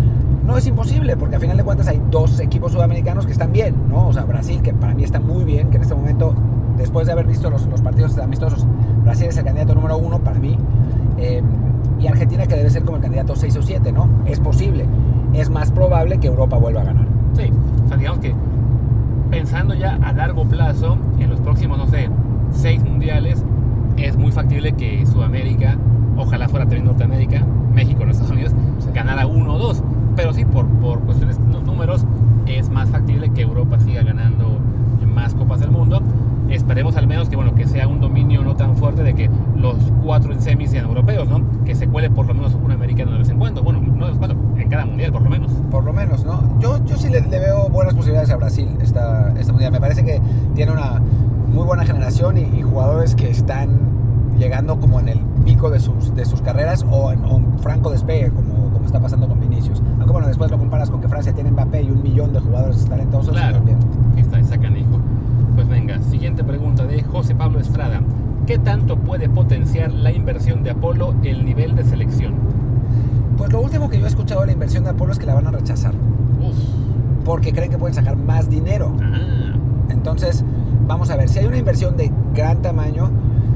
[0.46, 3.74] no es imposible, porque a final de cuentas hay dos equipos sudamericanos que están bien,
[3.88, 4.08] ¿no?
[4.08, 6.34] O sea, Brasil, que para mí está muy bien, que en este momento,
[6.76, 8.66] después de haber visto los, los partidos amistosos,
[9.04, 10.58] Brasil es el candidato número uno para mí.
[11.24, 11.42] Eh,
[12.00, 14.08] y Argentina que debe ser como el candidato 6 o 7, ¿no?
[14.26, 14.86] Es posible.
[15.32, 17.06] Es más probable que Europa vuelva a ganar.
[17.34, 17.50] Sí,
[17.84, 18.34] o sea, digamos que
[19.30, 22.08] pensando ya a largo plazo, en los próximos, no sé,
[22.52, 23.42] seis mundiales,
[23.96, 25.76] es muy factible que Sudamérica,
[26.16, 28.88] ojalá fuera también Norteamérica, México, los Estados Unidos, Sí.
[28.94, 29.82] ganara uno o dos.
[30.14, 32.04] Pero sí, por, por cuestiones de números,
[32.46, 34.58] es más factible que Europa siga ganando
[35.12, 36.00] más copas del mundo.
[36.54, 39.76] Esperemos al menos que, bueno, que sea un dominio no tan fuerte de que los
[40.04, 41.40] cuatro en semis sean europeos, ¿no?
[41.64, 43.62] Que se cuele por lo menos un americano de vez en cuando.
[43.62, 45.50] Bueno, no de vez en cuando, en cada mundial por lo menos.
[45.70, 46.58] Por lo menos, ¿no?
[46.60, 49.72] Yo, yo sí le, le veo buenas posibilidades a Brasil esta, esta mundial.
[49.72, 50.20] Me parece que
[50.54, 51.00] tiene una
[51.52, 53.68] muy buena generación y, y jugadores que están
[54.38, 58.30] llegando como en el pico de sus, de sus carreras o en, en franco despegue,
[58.30, 59.80] como, como está pasando con Vinicius.
[59.98, 62.84] Aunque bueno, después lo comparas con que Francia tiene Mbappé y un millón de jugadores
[62.86, 63.34] talentosos.
[63.34, 63.78] y Claro, también.
[64.16, 64.93] está canijo.
[65.54, 68.00] Pues venga, siguiente pregunta de José Pablo Estrada.
[68.46, 72.34] ¿Qué tanto puede potenciar la inversión de Apolo el nivel de selección?
[73.36, 75.34] Pues lo último que yo he escuchado de la inversión de Apolo es que la
[75.34, 75.94] van a rechazar.
[75.94, 76.56] Uf.
[77.24, 78.92] Porque creen que pueden sacar más dinero.
[79.00, 79.54] Ah,
[79.88, 80.44] Entonces,
[80.86, 83.10] vamos a ver, si hay una inversión de gran tamaño,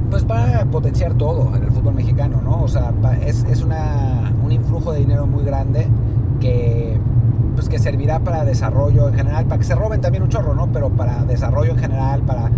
[0.09, 2.63] pues va a potenciar todo en el fútbol mexicano, ¿no?
[2.63, 2.93] O sea,
[3.27, 5.87] es, es una, un influjo de dinero muy grande
[6.41, 6.99] que,
[7.59, 10.69] pues, que servirá para desarrollo en general, para que se roben también un chorro, ¿no?
[10.69, 12.53] Pero para desarrollo en general, para,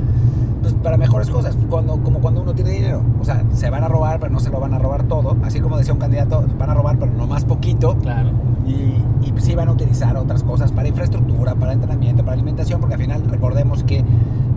[0.60, 3.00] pues, para mejores cosas, cuando, como cuando uno tiene dinero.
[3.18, 5.38] O sea, se van a robar, pero no se lo van a robar todo.
[5.42, 7.96] Así como decía un candidato, van a robar, pero no más poquito.
[7.96, 8.28] claro.
[8.66, 12.96] Y, y sí van a utilizar otras cosas para infraestructura, para entrenamiento, para alimentación, porque
[12.96, 14.04] al final recordemos que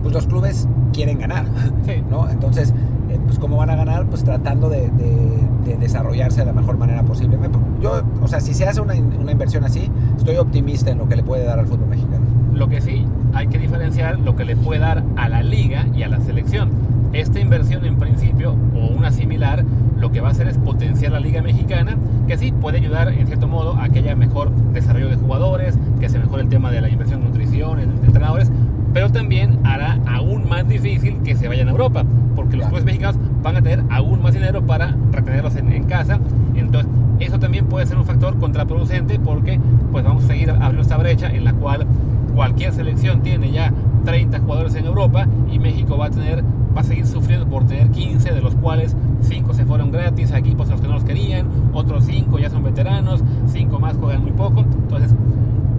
[0.02, 1.44] pues, los clubes quieren ganar,
[1.86, 2.02] Sí.
[2.10, 2.28] ¿no?
[2.30, 2.72] Entonces,
[3.10, 4.06] eh, pues ¿cómo van a ganar?
[4.06, 7.38] Pues tratando de, de- de desarrollarse de la mejor manera posible.
[7.80, 11.16] Yo, o sea, si se hace una, una inversión así, estoy optimista en lo que
[11.16, 12.24] le puede dar al fútbol mexicano.
[12.52, 16.02] Lo que sí hay que diferenciar lo que le puede dar a la liga y
[16.02, 16.68] a la selección.
[17.14, 19.64] Esta inversión en principio, o una similar,
[19.98, 23.26] lo que va a hacer es potenciar la liga mexicana, que sí puede ayudar en
[23.26, 26.80] cierto modo a que haya mejor desarrollo de jugadores, que se mejore el tema de
[26.80, 28.50] la inversión en nutrición, en entrenadores,
[28.94, 32.04] pero también hará aún más difícil que se vayan a Europa,
[32.36, 36.20] porque los clubes mexicanos van a tener aún más dinero para retenerlos en, en, casa.
[36.54, 39.58] Entonces, eso también puede ser un factor contraproducente porque
[39.90, 41.86] pues vamos a seguir abriendo esta brecha en la cual
[42.34, 43.72] cualquier selección tiene ya
[44.04, 46.44] 30 jugadores en Europa y México va a tener
[46.76, 50.38] va a seguir sufriendo por tener 15 de los cuales 5 se fueron gratis a
[50.38, 54.22] equipos a los que no los querían, otros 5 ya son veteranos, 5 más juegan
[54.22, 54.60] muy poco.
[54.62, 55.14] Entonces,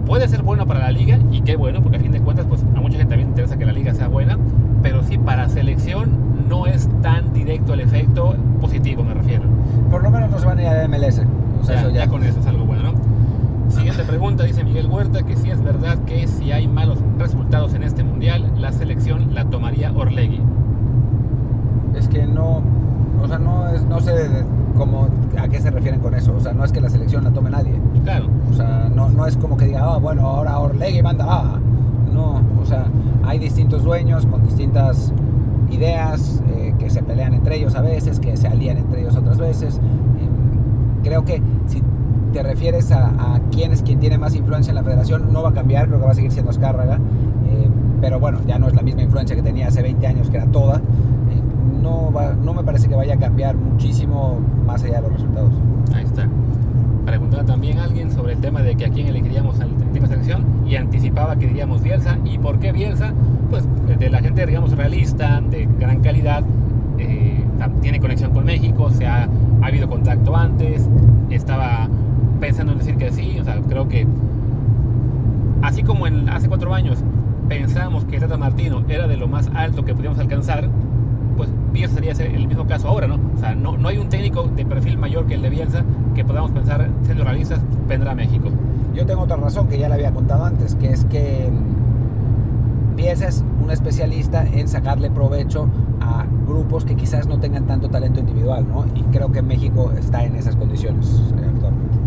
[0.06, 2.62] puede ser bueno para la liga y qué bueno, porque a fin de cuentas, pues
[2.62, 4.38] a mucha gente también interesa que la liga sea buena,
[4.82, 6.10] pero sí para selección
[6.48, 9.44] no es tan directo el efecto positivo, me refiero.
[9.90, 11.22] Por lo menos no se van a ir a MLS.
[11.60, 13.70] O sea, ya, ya con eso es algo bueno, ¿no?
[13.70, 17.82] Siguiente pregunta, dice Miguel Huerta, que si es verdad que si hay malos resultados en
[17.82, 20.40] este mundial, la selección la tomaría Orlegui.
[21.96, 22.62] Es que no,
[23.20, 24.12] o sea, no, es, no sé
[24.76, 25.08] cómo,
[25.38, 26.34] a qué se refieren con eso.
[26.36, 27.72] O sea, no es que la selección la tome nadie.
[28.04, 28.26] Claro.
[28.50, 31.58] O sea, no, no es como que diga, ah, bueno, ahora Orlegui manda, ah.
[32.12, 32.86] No, o sea,
[33.24, 35.12] hay distintos dueños con distintas
[35.70, 39.38] ideas eh, que se pelean entre ellos a veces, que se alían entre ellos otras
[39.38, 39.76] veces.
[39.76, 39.80] Eh,
[41.02, 41.82] creo que si
[42.32, 45.50] te refieres a, a, quién es quien tiene más influencia en la federación, no va
[45.50, 46.96] a cambiar, creo que va a seguir siendo Escárraga.
[46.96, 47.68] Eh,
[48.00, 50.46] pero bueno, ya no es la misma influencia que tenía hace 20 años, que era
[50.46, 50.80] toda.
[51.82, 55.52] no, va, no me parece que vaya a cambiar muchísimo más allá de los resultados.
[55.94, 56.28] Ahí está.
[57.04, 60.44] Preguntaba también alguien sobre el tema de que a quién elegiríamos al técnico de selección
[60.66, 62.18] y anticipaba que diríamos Bielsa.
[62.24, 63.12] ¿Y por qué Bielsa?
[63.50, 63.64] Pues
[63.98, 66.42] de la gente, digamos, realista, de gran calidad,
[66.98, 67.44] eh,
[67.80, 69.28] tiene conexión con México, se ha,
[69.62, 70.88] ha, habido contacto antes,
[71.30, 71.88] estaba
[72.40, 74.06] pensando en decir que sí, o sea, creo que
[75.62, 76.98] así como en, hace cuatro años
[77.48, 80.68] pensábamos que Tata Martino era de lo más alto que podíamos alcanzar,
[81.76, 83.20] Bielsa sería el mismo caso ahora, ¿no?
[83.34, 85.84] O sea, no, no hay un técnico de perfil mayor que el de Bielsa
[86.14, 88.48] que podamos pensar, siendo realistas, vendrá a México.
[88.94, 91.50] Yo tengo otra razón que ya le había contado antes, que es que
[92.96, 95.68] Bielsa es un especialista en sacarle provecho
[96.00, 98.86] a grupos que quizás no tengan tanto talento individual, ¿no?
[98.94, 101.98] Y creo que México está en esas condiciones actualmente.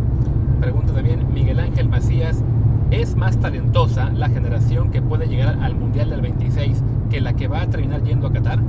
[0.60, 2.44] Pregunta también Miguel Ángel Macías,
[2.90, 7.48] ¿es más talentosa la generación que puede llegar al Mundial del 26 que la que
[7.48, 8.60] va a terminar yendo a Qatar?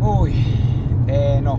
[0.00, 0.32] Uy,
[1.08, 1.58] eh, no.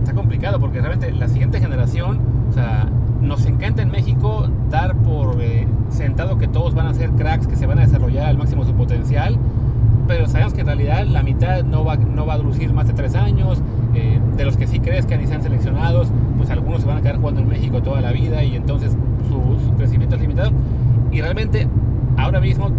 [0.00, 2.88] Está complicado porque realmente la siguiente generación, o sea,
[3.20, 7.56] nos encanta en México dar por eh, sentado que todos van a ser cracks, que
[7.56, 9.38] se van a desarrollar al máximo su potencial,
[10.06, 12.94] pero sabemos que en realidad la mitad no va, no va a lucir más de
[12.94, 13.62] tres años,
[13.94, 17.18] eh, de los que sí crezcan y sean seleccionados, pues algunos se van a quedar
[17.18, 18.96] jugando en México toda la vida y entonces
[19.28, 20.50] su, su crecimiento es limitado.
[21.10, 21.68] Y realmente
[22.16, 22.70] ahora mismo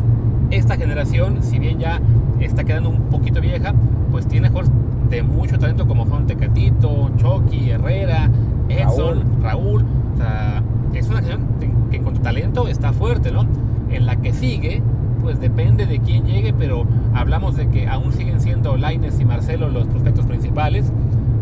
[0.52, 2.02] esta generación, si bien ya
[2.40, 3.74] está quedando un poquito vieja,
[4.14, 4.72] pues tiene jugadores
[5.10, 8.30] de mucho talento como son Tecatito, Chucky, Herrera,
[8.70, 9.82] Edson, Raúl.
[9.82, 9.86] Raúl.
[10.14, 13.48] O sea, es una generación que con talento está fuerte, ¿no?
[13.90, 14.84] En la que sigue,
[15.24, 19.68] pues depende de quién llegue, pero hablamos de que aún siguen siendo Laines y Marcelo
[19.68, 20.94] los prospectos principales.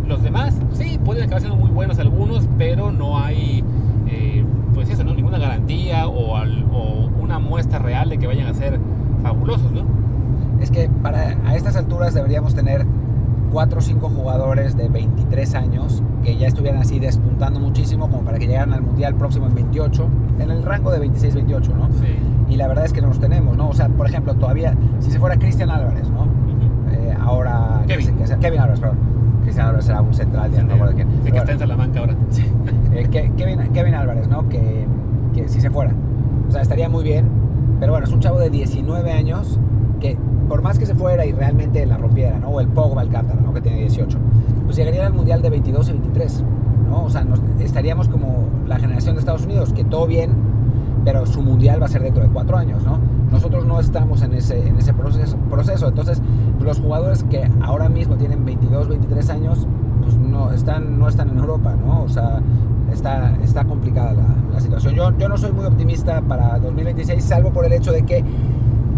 [0.07, 3.65] Los demás, sí, pueden acabar siendo muy buenos algunos, pero no hay,
[4.07, 5.13] eh, pues eso, ¿no?
[5.13, 8.79] Ninguna garantía o, al, o una muestra real de que vayan a ser
[9.23, 9.83] fabulosos, ¿no?
[10.61, 12.85] Es que para, a estas alturas deberíamos tener
[13.51, 18.37] 4 o 5 jugadores de 23 años que ya estuvieran así despuntando muchísimo como para
[18.39, 20.07] que llegaran al Mundial próximo en 28,
[20.39, 21.89] en el rango de 26-28, ¿no?
[21.99, 22.15] Sí.
[22.49, 23.69] Y la verdad es que no los tenemos, ¿no?
[23.69, 26.21] O sea, por ejemplo, todavía, si se fuera Cristian Álvarez, ¿no?
[26.21, 26.93] Uh -huh.
[26.93, 27.81] eh, ahora...
[27.87, 28.15] Kevin.
[28.17, 28.97] Que sea, Kevin Álvarez, perdón.
[29.43, 31.07] Cristian Álvarez será un central, ya no recuerdo quién.
[31.25, 32.15] Sí, que está en Salamanca ahora.
[32.29, 32.45] Sí.
[32.93, 34.47] eh, Kevin, Kevin Álvarez, ¿no?
[34.47, 34.85] Que,
[35.33, 35.91] que si se fuera.
[36.47, 37.25] O sea, estaría muy bien,
[37.79, 39.59] pero bueno, es un chavo de 19 años
[40.01, 40.17] que
[40.49, 42.49] por más que se fuera y realmente la rompiera, ¿no?
[42.49, 43.53] O el Pogba Alcántara, ¿no?
[43.53, 44.17] Que tiene 18,
[44.65, 46.43] pues llegaría al Mundial de 22 y 23,
[46.89, 47.05] ¿no?
[47.05, 50.31] O sea, nos, estaríamos como la generación de Estados Unidos, que todo bien,
[51.05, 52.99] pero su Mundial va a ser dentro de cuatro años, ¿no?
[53.31, 55.87] Nosotros no estamos en ese, en ese proceso, proceso.
[55.87, 56.21] entonces
[56.59, 59.67] los jugadores que ahora mismo tienen 22, 23 años,
[60.03, 62.03] pues no están, no están en Europa, ¿no?
[62.03, 62.41] O sea,
[62.91, 64.95] está, está complicada la, la situación.
[64.95, 68.25] Yo, yo no soy muy optimista para 2026, salvo por el hecho de que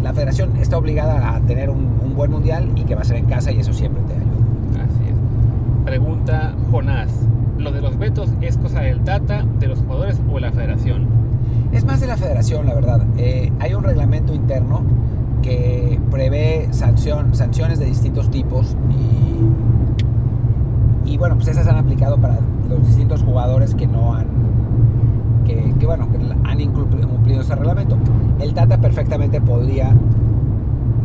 [0.04, 3.18] la federación está obligada a tener un, un, buen mundial y que va a ser
[3.18, 4.84] en casa y eso siempre te ayuda.
[4.84, 5.16] Así es.
[5.86, 7.10] Pregunta Jonás,
[7.58, 11.08] ¿lo de los vetos es cosa del Tata, de los jugadores o de la federación?
[11.72, 13.06] Es más de la federación, la verdad.
[13.18, 14.82] Eh, hay un reglamento interno
[15.42, 18.76] que prevé sanción, sanciones de distintos tipos
[21.06, 22.40] y, y bueno, pues esas han aplicado para
[22.70, 24.33] los distintos jugadores que no han
[25.84, 26.72] que, bueno, que han
[27.10, 27.98] cumplido ese reglamento.
[28.40, 29.94] El Tata perfectamente podría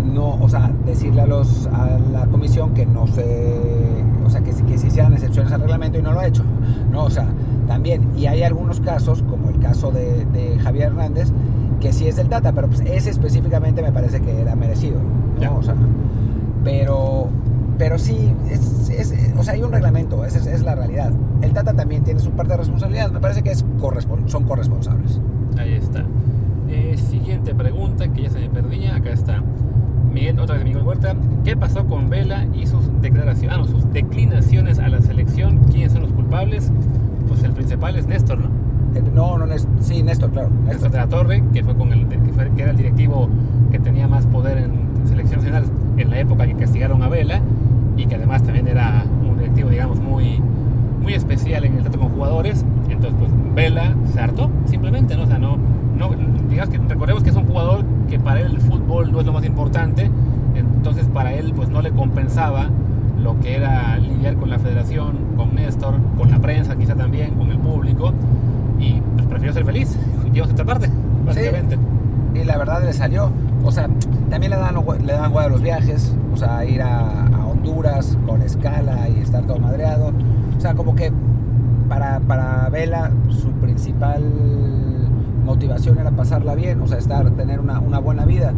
[0.05, 4.53] no, o sea, decirle a, los, a la comisión que no se, o sea, que,
[4.53, 6.45] que se hicieran excepciones al reglamento y no lo ha hecho,
[6.93, 7.05] ¿no?
[7.05, 7.27] O sea,
[7.67, 11.33] también, y hay algunos casos, como el caso de, de Javier Hernández,
[11.81, 15.01] que sí es del Tata, pero pues ese específicamente me parece que era merecido,
[15.41, 15.57] ¿no?
[15.57, 15.75] O sea,
[16.63, 17.29] pero,
[17.79, 21.13] pero sí, es, es, o sea, hay un reglamento, esa es, la realidad.
[21.43, 25.21] El Tata también tiene su parte de responsabilidad, me parece que es correspon son corresponsables.
[25.57, 26.05] Ahí está.
[26.69, 29.43] Eh, siguiente pregunta, que ya se me perdía, acá está.
[30.13, 31.15] Miguel, otra vez Miguel Huerta,
[31.45, 35.59] ¿qué pasó con Vela y sus declaraciones, ah, no, sus declinaciones a la selección?
[35.71, 36.73] ¿Quiénes son los culpables?
[37.29, 38.49] Pues el principal es Néstor, ¿no?
[39.15, 39.47] No, no,
[39.81, 40.49] sí, Néstor, claro.
[40.49, 43.29] Néstor, Néstor de la Torre, que fue con el que, fue, que, era el directivo
[43.71, 45.65] que tenía más poder en selección nacional
[45.97, 47.41] en la época que castigaron a Vela
[47.99, 50.41] y que además también era un directivo, digamos, muy,
[51.03, 52.65] muy especial en el trato con jugadores.
[52.89, 55.25] Entonces, pues Vela se hartó, simplemente, ¿no?
[55.25, 55.59] O sea, no,
[55.97, 56.11] no
[56.49, 59.33] digamos que recordemos que es un jugador que para él el fútbol no es lo
[59.33, 60.11] más importante,
[60.55, 62.71] entonces para él pues no le compensaba
[63.23, 67.51] lo que era lidiar con la federación, con Néstor, con la prensa quizá también, con
[67.51, 68.13] el público,
[68.79, 69.99] y pues prefirió ser feliz,
[70.33, 70.89] llevas esta parte,
[71.27, 71.77] básicamente.
[71.77, 73.31] Sí, y la verdad le salió,
[73.65, 73.89] o sea,
[74.31, 77.27] también le dan, le dan a los viajes, o sea, ir a,
[78.27, 80.13] con escala y estar todo madreado,
[80.57, 81.13] o sea, como que
[81.89, 84.23] para, para Vela su principal
[85.45, 88.53] motivación era pasarla bien, o sea, estar, tener una, una buena vida,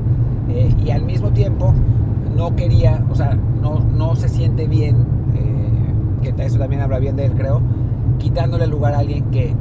[0.48, 1.74] eh, y al mismo tiempo
[2.36, 4.96] no quería, o sea, no, no se siente bien,
[5.34, 7.60] eh, que eso también habla bien de él, creo,
[8.18, 9.54] quitándole lugar a alguien que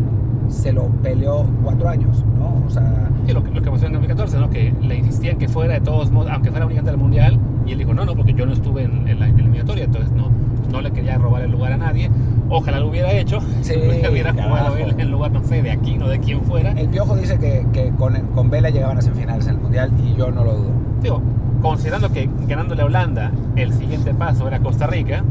[0.48, 2.66] se lo peleó cuatro años, ¿no?
[2.66, 3.10] O sea...
[3.26, 4.50] Sí, lo, lo, que pasó en 2014, ¿no?
[4.50, 7.40] Que le insistían que fuera de todos modos, aunque fuera únicamente del Mundial,
[7.70, 10.32] y él dijo, no, no, porque yo no estuve en, en la eliminatoria, entonces no,
[10.72, 12.10] no le quería robar el lugar a nadie.
[12.50, 13.74] Ojalá lo hubiera hecho, sí,
[14.12, 16.72] hubiera jugado él en lugar, no sé, de aquí, no de quien fuera.
[16.72, 20.18] El Piojo dice que, que con, con Vela llegaban a semifinales en el Mundial y
[20.18, 20.72] yo no lo dudo.
[21.04, 21.22] Digo,
[21.62, 25.24] considerando que ganándole a Holanda el siguiente paso era Costa Rica,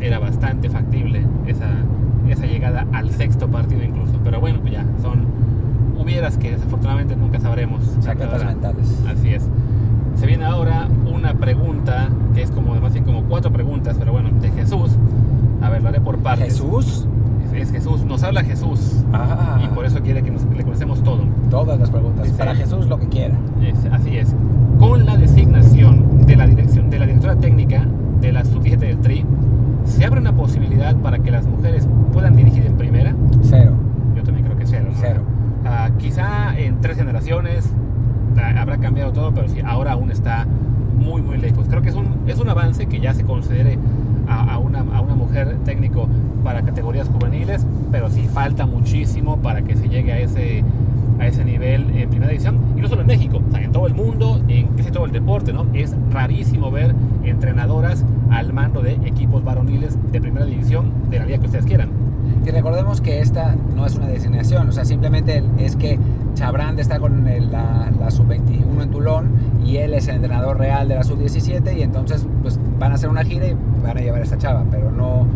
[0.00, 1.68] era bastante factible esa,
[2.28, 4.14] esa llegada al sexto partido incluso.
[4.24, 5.26] Pero bueno, pues ya, son
[5.98, 7.84] hubieras que desafortunadamente nunca sabremos.
[8.00, 8.98] Chaquetas mentales.
[9.06, 9.46] Así es.
[10.22, 14.30] Se viene ahora una pregunta que es como, más bien como cuatro preguntas, pero bueno,
[14.40, 14.92] de Jesús.
[15.60, 16.44] A ver, lo haré por partes.
[16.46, 17.08] ¿Jesús?
[17.46, 19.02] Es, es Jesús, nos habla Jesús.
[19.12, 19.60] Ah.
[19.64, 21.24] Y por eso quiere que nos, le conocemos todo.
[21.50, 22.22] Todas las preguntas.
[22.22, 23.34] Dice, Para Jesús lo que quiera.
[23.62, 24.32] Es, así es.
[24.78, 27.84] Con la designación de la dirección de la directora técnica
[28.20, 29.26] de la sub-17 del Tri,
[29.86, 33.12] ¿se abre una posibilidad para que las mujeres puedan dirigir en primera?
[33.42, 33.72] Cero.
[34.14, 34.86] Yo también creo que cero.
[34.88, 34.98] ¿no?
[35.00, 35.22] Cero.
[35.64, 37.74] Uh, quizá en tres generaciones
[38.38, 40.46] habrá cambiado todo, pero sí, ahora aún está
[40.98, 41.66] muy, muy lejos.
[41.68, 43.78] Creo que es un, es un avance que ya se considere
[44.28, 46.08] a, a, una, a una mujer técnico
[46.44, 50.64] para categorías juveniles, pero sí falta muchísimo para que se llegue a ese,
[51.18, 53.86] a ese nivel en primera división, y no solo en México, o sea, en todo
[53.86, 55.66] el mundo, en casi todo el deporte, ¿no?
[55.72, 61.38] Es rarísimo ver entrenadoras al mando de equipos varoniles de primera división de la liga
[61.38, 62.01] que ustedes quieran.
[62.44, 65.98] Y recordemos que esta no es una designación, o sea, simplemente es que
[66.34, 69.30] Chabrand está con el, la, la sub-21 en Tulón
[69.64, 73.08] y él es el entrenador real de la sub-17 y entonces pues van a hacer
[73.08, 75.26] una gira y van a llevar a esta chava, pero no,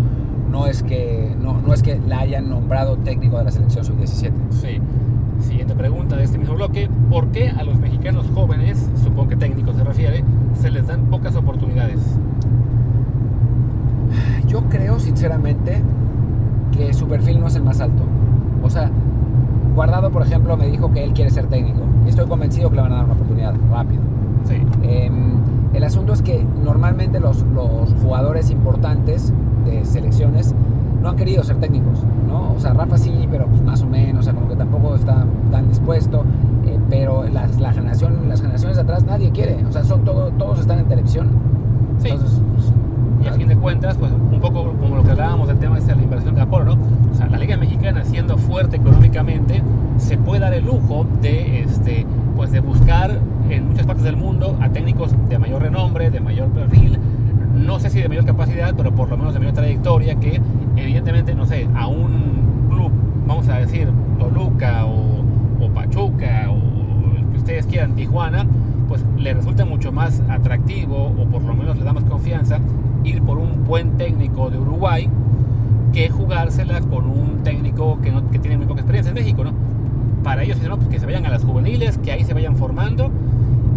[0.51, 4.33] no, es, que, no, no es que la hayan nombrado técnico de la selección sub-17.
[4.51, 4.81] Sí.
[5.41, 6.89] Siguiente pregunta de este mismo bloque.
[7.11, 10.25] ¿Por qué a los mexicanos jóvenes, supongo que técnicos se refiere,
[10.61, 12.01] se les dan pocas oportunidades?
[14.49, 15.83] Yo creo sinceramente
[16.77, 18.03] que su perfil no es el más alto.
[18.62, 18.91] O sea,
[19.77, 21.81] Guardado, por ejemplo, me dijo que él quiere ser técnico.
[22.07, 24.01] Y estoy convencido que le van a dar una oportunidad rápido.
[24.45, 24.55] Sí.
[24.83, 25.11] Eh,
[25.74, 29.35] el asunto es que normalmente los, los, jugadores importantes
[29.66, 30.55] de selecciones
[31.03, 32.55] no han querido ser técnicos, ¿no?
[32.55, 35.27] O sea, Rafa sí, pero pues más o menos, o sea, como que tampoco está
[35.51, 36.24] tan dispuesto.
[36.64, 39.62] Eh, pero las, la generación, las generaciones de atrás nadie quiere.
[39.68, 41.29] O sea, son todo, todos están en televisión.
[41.99, 42.09] Sí.
[42.09, 42.72] Entonces, pues,
[43.23, 45.95] y a fin de cuentas, pues un poco como lo que hablábamos del tema de
[45.95, 46.79] la inversión de Apolo, ¿no?
[47.11, 49.62] O sea, la Liga Mexicana siendo fuerte económicamente,
[49.99, 54.57] se puede dar el lujo de, este, pues de buscar en muchas partes del mundo
[54.61, 56.99] a técnicos de mayor renombre, de mayor perfil,
[57.55, 60.41] no sé si de mayor capacidad, pero por lo menos de mayor trayectoria, que
[60.77, 62.93] evidentemente, no sé, a un club,
[63.27, 63.89] vamos a decir,
[64.19, 65.23] Toluca o,
[65.61, 68.47] o Pachuca o el que ustedes quieran, Tijuana,
[68.89, 72.61] pues le resulta mucho más atractivo o por lo menos le da más confianza
[73.07, 75.09] ir por un buen técnico de Uruguay
[75.93, 79.53] que jugársela con un técnico que, no, que tiene muy poca experiencia en México, ¿no?
[80.23, 82.57] Para ellos dicen, no, pues que se vayan a las juveniles, que ahí se vayan
[82.57, 83.11] formando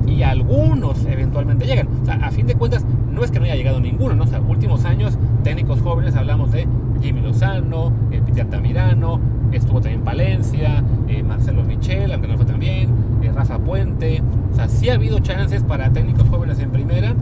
[0.07, 1.87] y algunos eventualmente llegan.
[2.01, 4.23] O sea, a fin de cuentas, no es que no haya llegado ninguno, ¿no?
[4.23, 6.67] O sea, últimos años, técnicos jóvenes, hablamos de
[7.01, 9.19] Jimmy Lozano, eh, Peter Tamirano,
[9.51, 12.89] estuvo también Palencia, eh, Marcelo Michel, aunque no fue también,
[13.21, 14.21] eh, Rafa Puente.
[14.51, 17.13] O sea, sí ha habido chances para técnicos jóvenes en primera,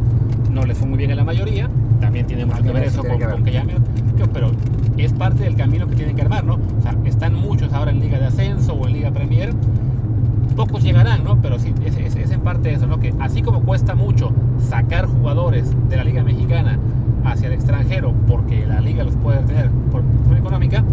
[0.52, 1.70] no les fue muy bien a la mayoría,
[2.00, 3.74] también tiene mucho que ver eso con, con, que llame,
[4.34, 4.52] pero
[4.98, 6.56] es parte del camino que tienen que armar, ¿no?
[6.56, 9.54] O sea, están muchos ahora en Liga de Ascenso o en Liga Premier,
[10.56, 11.40] pocos llegarán, ¿no?
[11.42, 13.00] Pero sí, es, es, es en parte eso, ¿no?
[13.00, 16.80] Que así como cuesta mucho sacar jugadores de la Liga Mexicana
[17.26, 20.84] hacia el extranjero porque la liga los puede tener por razón económica,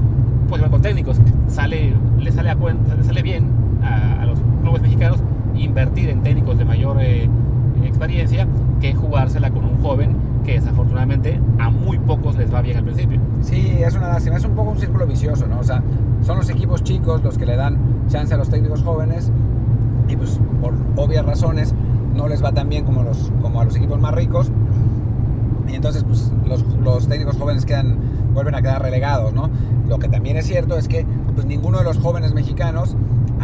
[0.49, 1.21] pues igual con técnicos.
[1.49, 3.47] Sale, le sale, a cuenta, le sale bien
[3.83, 5.21] a, a, los clubes mexicanos
[5.55, 7.29] invertir en técnicos de mayor eh,
[7.85, 8.47] experiencia
[8.81, 13.21] que jugársela con un joven que desafortunadamente a muy pocos les va bien al principio.
[13.41, 15.59] Sí, es una lástima, es un poco un círculo vicioso, ¿no?
[15.59, 15.83] O sea,
[16.23, 17.79] son los equipos chicos los que le dan
[18.09, 19.31] chance a los técnicos jóvenes
[20.09, 21.75] y pues por obvias razones
[22.15, 24.53] no les va tan bien como, los, como a los equipos más ricos
[25.67, 27.97] y entonces pues los, los, técnicos jóvenes quedan,
[28.35, 29.51] vuelven a quedar relegados, ¿no?
[29.89, 32.97] Lo que también es cierto es que pues ninguno de los jóvenes mexicanos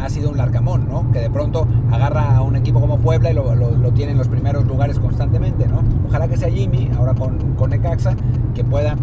[0.05, 1.11] ha sido un larcamón, ¿no?
[1.13, 4.19] Que de pronto agarra a un equipo como Puebla y lo, lo, lo, tiene en
[4.19, 5.83] los primeros lugares constantemente, ¿no?
[6.07, 8.15] Ojalá que sea Jimmy, ahora con, con Necaxa,
[8.55, 8.97] que pueda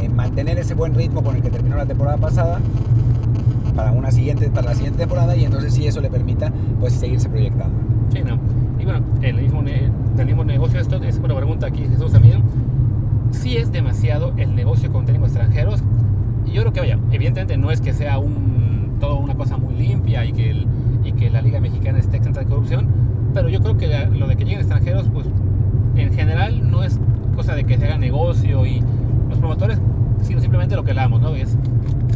[0.00, 2.60] eh, mantener ese buen ritmo con el que terminó la temporada pasada
[3.74, 7.28] para, una siguiente, para la siguiente temporada y entonces sí eso le permita pues seguirse
[7.28, 7.76] proyectando.
[8.12, 8.38] Sí, ¿no?
[8.80, 12.42] Y bueno, el mismo, el mismo negocio, esto es una pregunta aquí Jesús también,
[13.30, 15.82] sí es demasiado el negocio con técnicos extranjeros
[16.52, 18.47] yo creo que vaya, evidentemente no es que sea un,
[18.98, 20.66] todo una cosa muy limpia y que,
[21.04, 22.86] y que la Liga Mexicana esté exenta de corrupción,
[23.34, 25.26] pero yo creo que lo de que lleguen extranjeros, pues
[25.96, 26.98] en general no es
[27.36, 28.82] cosa de que se haga negocio y
[29.28, 29.80] los promotores,
[30.22, 31.34] sino simplemente lo que hablamos, ¿no?
[31.34, 31.56] Es,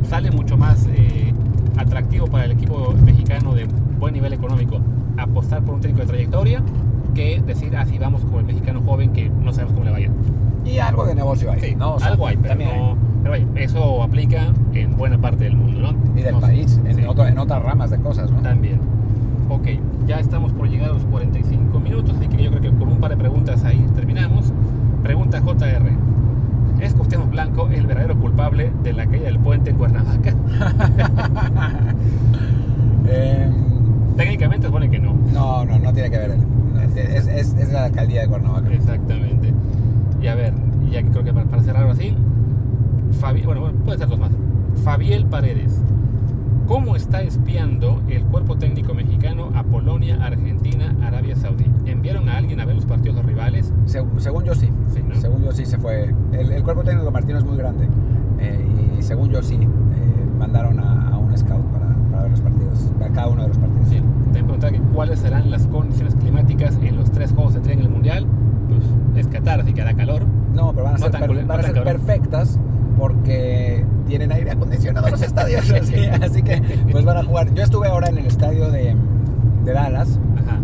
[0.09, 1.33] sale mucho más eh,
[1.77, 3.67] atractivo para el equipo mexicano de
[3.99, 4.81] buen nivel económico
[5.17, 6.63] apostar por un técnico de trayectoria
[7.15, 10.11] que decir, así ah, vamos con el mexicano joven que no sabemos cómo le vaya.
[10.65, 11.61] Y algo de negocio hay.
[11.61, 11.95] Sí, ¿no?
[11.95, 12.97] O sea, algo hay, pero, no, hay.
[13.23, 16.19] pero vaya, eso aplica en buena parte del mundo, ¿no?
[16.19, 17.05] Y del no, país, en, sí.
[17.07, 18.41] otro, en, otras ramas de cosas, ¿no?
[18.41, 18.81] También.
[19.49, 19.69] Ok,
[20.07, 22.99] ya estamos por llegar a los 45 minutos, así que yo creo que con un
[22.99, 24.53] par de preguntas ahí terminamos.
[25.03, 25.93] Pregunta JR.
[26.81, 30.35] ¿Es Cuauhtémoc Blanco el verdadero culpable de la caída del puente en Cuernavaca?
[33.07, 33.51] eh,
[34.17, 35.15] Técnicamente supone que no.
[35.33, 36.41] No, no, no tiene que ver él.
[36.97, 38.69] Es, es, es la alcaldía de Cuernavaca.
[38.73, 39.52] Exactamente.
[40.23, 40.55] Y a ver,
[40.91, 42.15] ya creo que para, para cerrar así,
[43.21, 44.31] Fabi, bueno, bueno, puede ser dos más.
[44.85, 45.83] Fabiel Paredes.
[46.67, 51.67] ¿Cómo está espiando el cuerpo técnico mexicano a Polonia, Argentina, Arabia Saudí?
[51.87, 53.73] ¿Enviaron a alguien a ver los partidos de rivales?
[53.85, 54.71] Se, según yo sí.
[54.89, 55.15] sí ¿no?
[55.17, 56.15] Según yo sí se fue.
[56.33, 57.89] El, el cuerpo técnico de Martino es muy grande.
[58.39, 58.65] Eh,
[58.99, 59.69] y según yo sí, eh,
[60.39, 63.59] mandaron a, a, un scout para, para ver los partidos, para cada uno de los
[63.59, 63.89] partidos.
[63.89, 64.01] Sí.
[64.33, 67.91] Te preguntar cuáles serán las condiciones climáticas en los tres juegos de tren en el
[67.91, 68.27] mundial.
[68.69, 68.83] Pues
[69.17, 69.27] es
[69.75, 70.23] que hará calor.
[70.55, 71.93] No, pero van a No ser, tan per- cul- van a no tan ser cabrón.
[71.95, 72.59] perfectas
[72.99, 75.71] porque tienen aire acondicionado los estadios.
[75.71, 77.53] así, así que pues van a jugar.
[77.55, 78.95] Yo estuve ahora en el estadio de,
[79.65, 80.59] de Dallas, Ajá.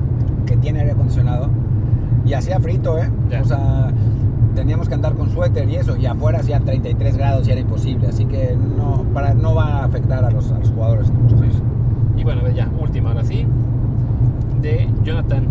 [0.46, 1.48] que tiene aire acondicionado,
[2.24, 3.10] y hacía frito, ¿eh?
[3.30, 3.40] Ya.
[3.40, 3.88] O sea,
[4.54, 8.08] teníamos que andar con suéter y eso, y afuera hacían 33 grados y era imposible.
[8.08, 11.10] Así que no, para, no va a afectar a los, a los jugadores.
[12.16, 13.46] Y bueno, ya, última ahora sí.
[14.60, 15.44] De Jonathan,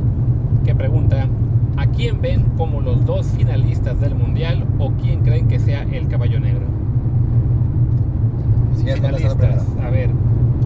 [0.66, 1.26] que pregunta:
[1.78, 6.08] ¿A quién ven como los dos finalistas del mundial o quién creen que sea el
[6.08, 6.66] caballo negro?
[8.76, 10.10] Contestar finalistas, a ver,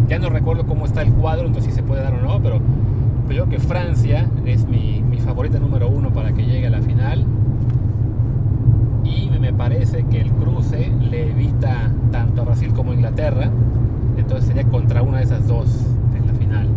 [0.07, 2.57] ya no recuerdo cómo está el cuadro, entonces si se puede dar o no, pero
[2.57, 6.82] yo creo que Francia es mi, mi favorita número uno para que llegue a la
[6.82, 7.26] final.
[9.03, 13.49] Y me parece que el cruce le evita tanto a Brasil como a Inglaterra.
[14.18, 15.86] Entonces sería contra una de esas dos
[16.16, 16.68] en la final.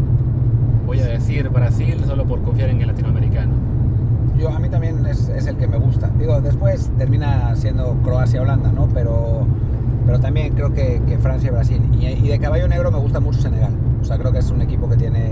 [0.86, 3.52] Voy a decir Brasil solo por confiar en el latinoamericano.
[4.44, 6.10] Yo, a mí también es, es el que me gusta.
[6.18, 8.88] Digo, después termina siendo Croacia-Holanda, ¿no?
[8.92, 9.46] Pero,
[10.04, 11.80] pero también creo que, que Francia y Brasil.
[11.98, 13.72] Y, y, de caballo negro me gusta mucho Senegal.
[14.02, 15.30] O sea, creo que es un equipo que tiene,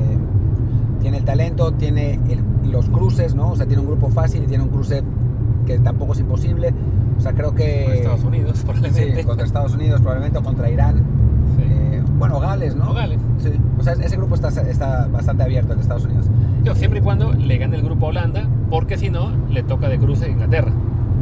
[1.02, 3.50] tiene el talento, tiene el, los cruces, ¿no?
[3.50, 5.02] O sea, tiene un grupo fácil y tiene un cruce
[5.66, 6.72] que tampoco es imposible.
[7.18, 7.84] O sea, creo que...
[7.84, 9.16] Con Estados Unidos, probablemente.
[9.20, 11.02] Sí, contra Estados Unidos probablemente o contra Irán.
[11.58, 11.64] Sí.
[11.64, 12.90] Eh, bueno, Gales, ¿no?
[12.90, 13.20] O Gales.
[13.36, 13.50] Sí.
[13.78, 16.30] O sea, ese grupo está, está bastante abierto en Estados Unidos.
[16.64, 19.86] Yo, siempre y cuando le gane el grupo a Holanda, porque si no, le toca
[19.90, 20.72] de cruce a Inglaterra.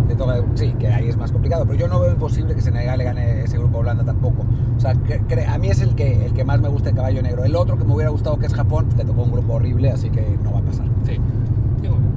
[0.09, 2.97] Le toca, sí, que ahí es más complicado, pero yo no veo imposible que Senegal
[2.97, 4.45] le gane ese grupo a Holanda tampoco.
[4.77, 6.95] O sea, que, que, a mí es el que, el que más me gusta el
[6.95, 7.43] caballo negro.
[7.43, 10.11] El otro que me hubiera gustado, que es Japón, le tocó un grupo horrible, así
[10.11, 10.87] que no va a pasar.
[11.03, 11.19] Sí.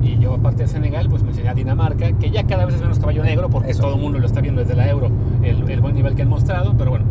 [0.03, 2.99] Y yo, aparte de Senegal, pues mencioné a Dinamarca, que ya cada vez es menos
[2.99, 3.81] caballo negro, porque Eso.
[3.81, 5.09] todo el mundo lo está viendo desde la Euro,
[5.41, 7.05] el, el buen nivel que han mostrado, pero bueno,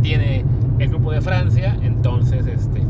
[0.00, 0.42] tiene
[0.78, 2.82] el grupo de Francia, entonces este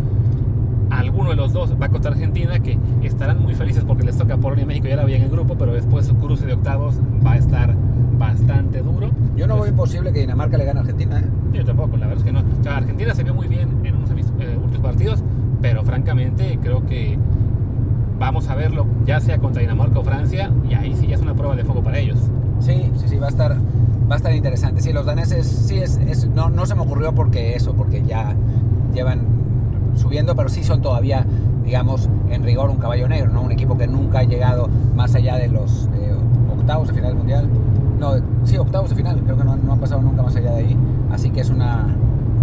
[0.98, 4.64] alguno de los dos va contra Argentina, que estarán muy felices porque les toca Polonia
[4.64, 7.32] y México ya la había en el grupo, pero después su cruce de octavos va
[7.32, 7.74] a estar
[8.18, 9.10] bastante duro.
[9.36, 11.24] Yo no veo imposible que Dinamarca le gane a Argentina, ¿eh?
[11.52, 12.40] yo tampoco, la verdad es que no.
[12.40, 15.22] O sea, Argentina se vio muy bien en unos eh, últimos partidos,
[15.62, 17.18] pero francamente creo que
[18.18, 21.34] vamos a verlo ya sea contra Dinamarca o Francia y ahí sí ya es una
[21.34, 22.18] prueba de fuego para ellos.
[22.60, 23.52] Sí, sí, sí, va a estar,
[24.10, 24.80] va a estar interesante.
[24.80, 28.34] Sí, los daneses, sí, es, es- no, no se me ocurrió porque eso, porque ya
[28.92, 29.20] llevan
[29.94, 31.24] subiendo, pero sí son todavía,
[31.64, 33.42] digamos, en rigor un caballo negro, ¿no?
[33.42, 36.14] Un equipo que nunca ha llegado más allá de los eh,
[36.56, 37.48] octavos de final del mundial.
[37.98, 38.12] No,
[38.44, 40.76] sí, octavos de final, creo que no, no han pasado nunca más allá de ahí.
[41.10, 41.86] Así que es una,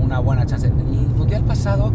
[0.03, 0.71] una buena chance.
[0.91, 1.91] ¿Y el mundial pasado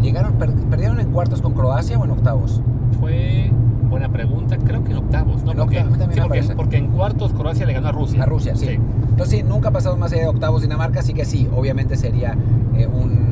[0.00, 2.60] llegaron, per- perdieron en cuartos con Croacia o en octavos?
[3.00, 3.50] Fue
[3.88, 5.50] buena pregunta, creo que en octavos, ¿no?
[5.50, 8.22] En Porque, octavos, sí, porque, porque en cuartos Croacia le ganó a Rusia.
[8.22, 8.68] A Rusia, sí.
[9.08, 12.36] Entonces sí, nunca ha pasado más allá de octavos Dinamarca, así que sí, obviamente sería
[12.76, 13.29] eh, un,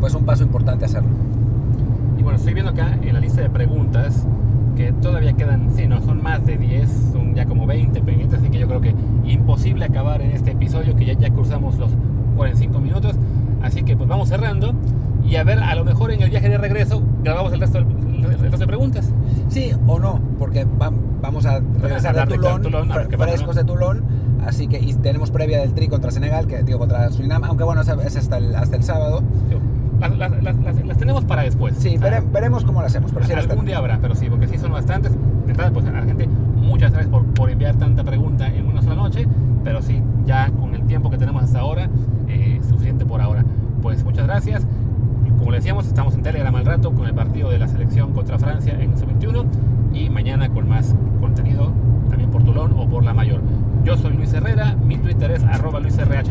[0.00, 1.08] pues un paso importante hacerlo.
[2.18, 4.26] Y bueno, estoy viendo acá en la lista de preguntas
[4.76, 8.48] que todavía quedan, sí, no, son más de 10, son ya como 20 pendientes, así
[8.48, 8.94] que yo creo que
[9.24, 11.90] imposible acabar en este episodio, que ya, ya cruzamos los
[12.36, 13.16] 45 minutos,
[13.62, 14.72] así que pues vamos cerrando
[15.28, 18.38] y a ver, a lo mejor en el viaje de regreso grabamos el resto, el
[18.38, 19.12] resto de preguntas.
[19.48, 23.18] Sí o no, porque va- vamos a regresar de hablar de Toulon, a ver fre-
[23.30, 24.02] frescos de Toulon,
[24.46, 27.80] así que y tenemos previa del Tri contra Senegal, que digo contra Surinam, aunque bueno,
[27.80, 29.22] es hasta el, hasta el sábado.
[29.50, 29.58] Las,
[30.00, 31.74] las- las- las- las tenemos para después.
[31.78, 34.46] Sí, vere- veremos cómo lo hacemos, pero sí las algún día habrá, pero sí, porque
[34.46, 35.12] sí son bastantes.
[35.12, 38.82] De entrada, pues a la gente, muchas gracias por, por enviar tanta pregunta en una
[38.82, 39.26] sola noche,
[39.64, 41.88] pero sí, ya con el tiempo que tenemos hasta ahora,
[42.28, 43.44] eh, suficiente por ahora.
[43.82, 44.66] Pues muchas gracias.
[45.38, 48.38] Como le decíamos, estamos en Telegram al rato con el partido de la selección contra
[48.38, 49.44] Francia en sub-21
[49.92, 51.72] y mañana con más contenido
[52.10, 53.40] también por Tulón o por La Mayor.
[53.84, 56.22] Yo soy Luis Herrera, mi Twitter es arroba luisrha.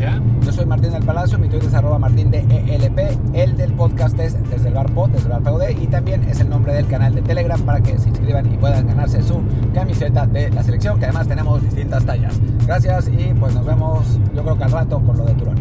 [0.44, 2.98] Yo soy Martín del Palacio, mi Twitter es arroba martín de ELP,
[3.34, 6.40] el del podcast es desde el bar pod, desde el bar POD y también es
[6.40, 9.40] el nombre del canal de Telegram para que se inscriban y puedan ganarse su
[9.74, 12.38] camiseta de la selección, que además tenemos distintas tallas.
[12.66, 15.56] Gracias y pues nos vemos yo creo que al rato con lo de Turón.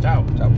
[0.00, 0.24] Chao.
[0.36, 0.50] Chao.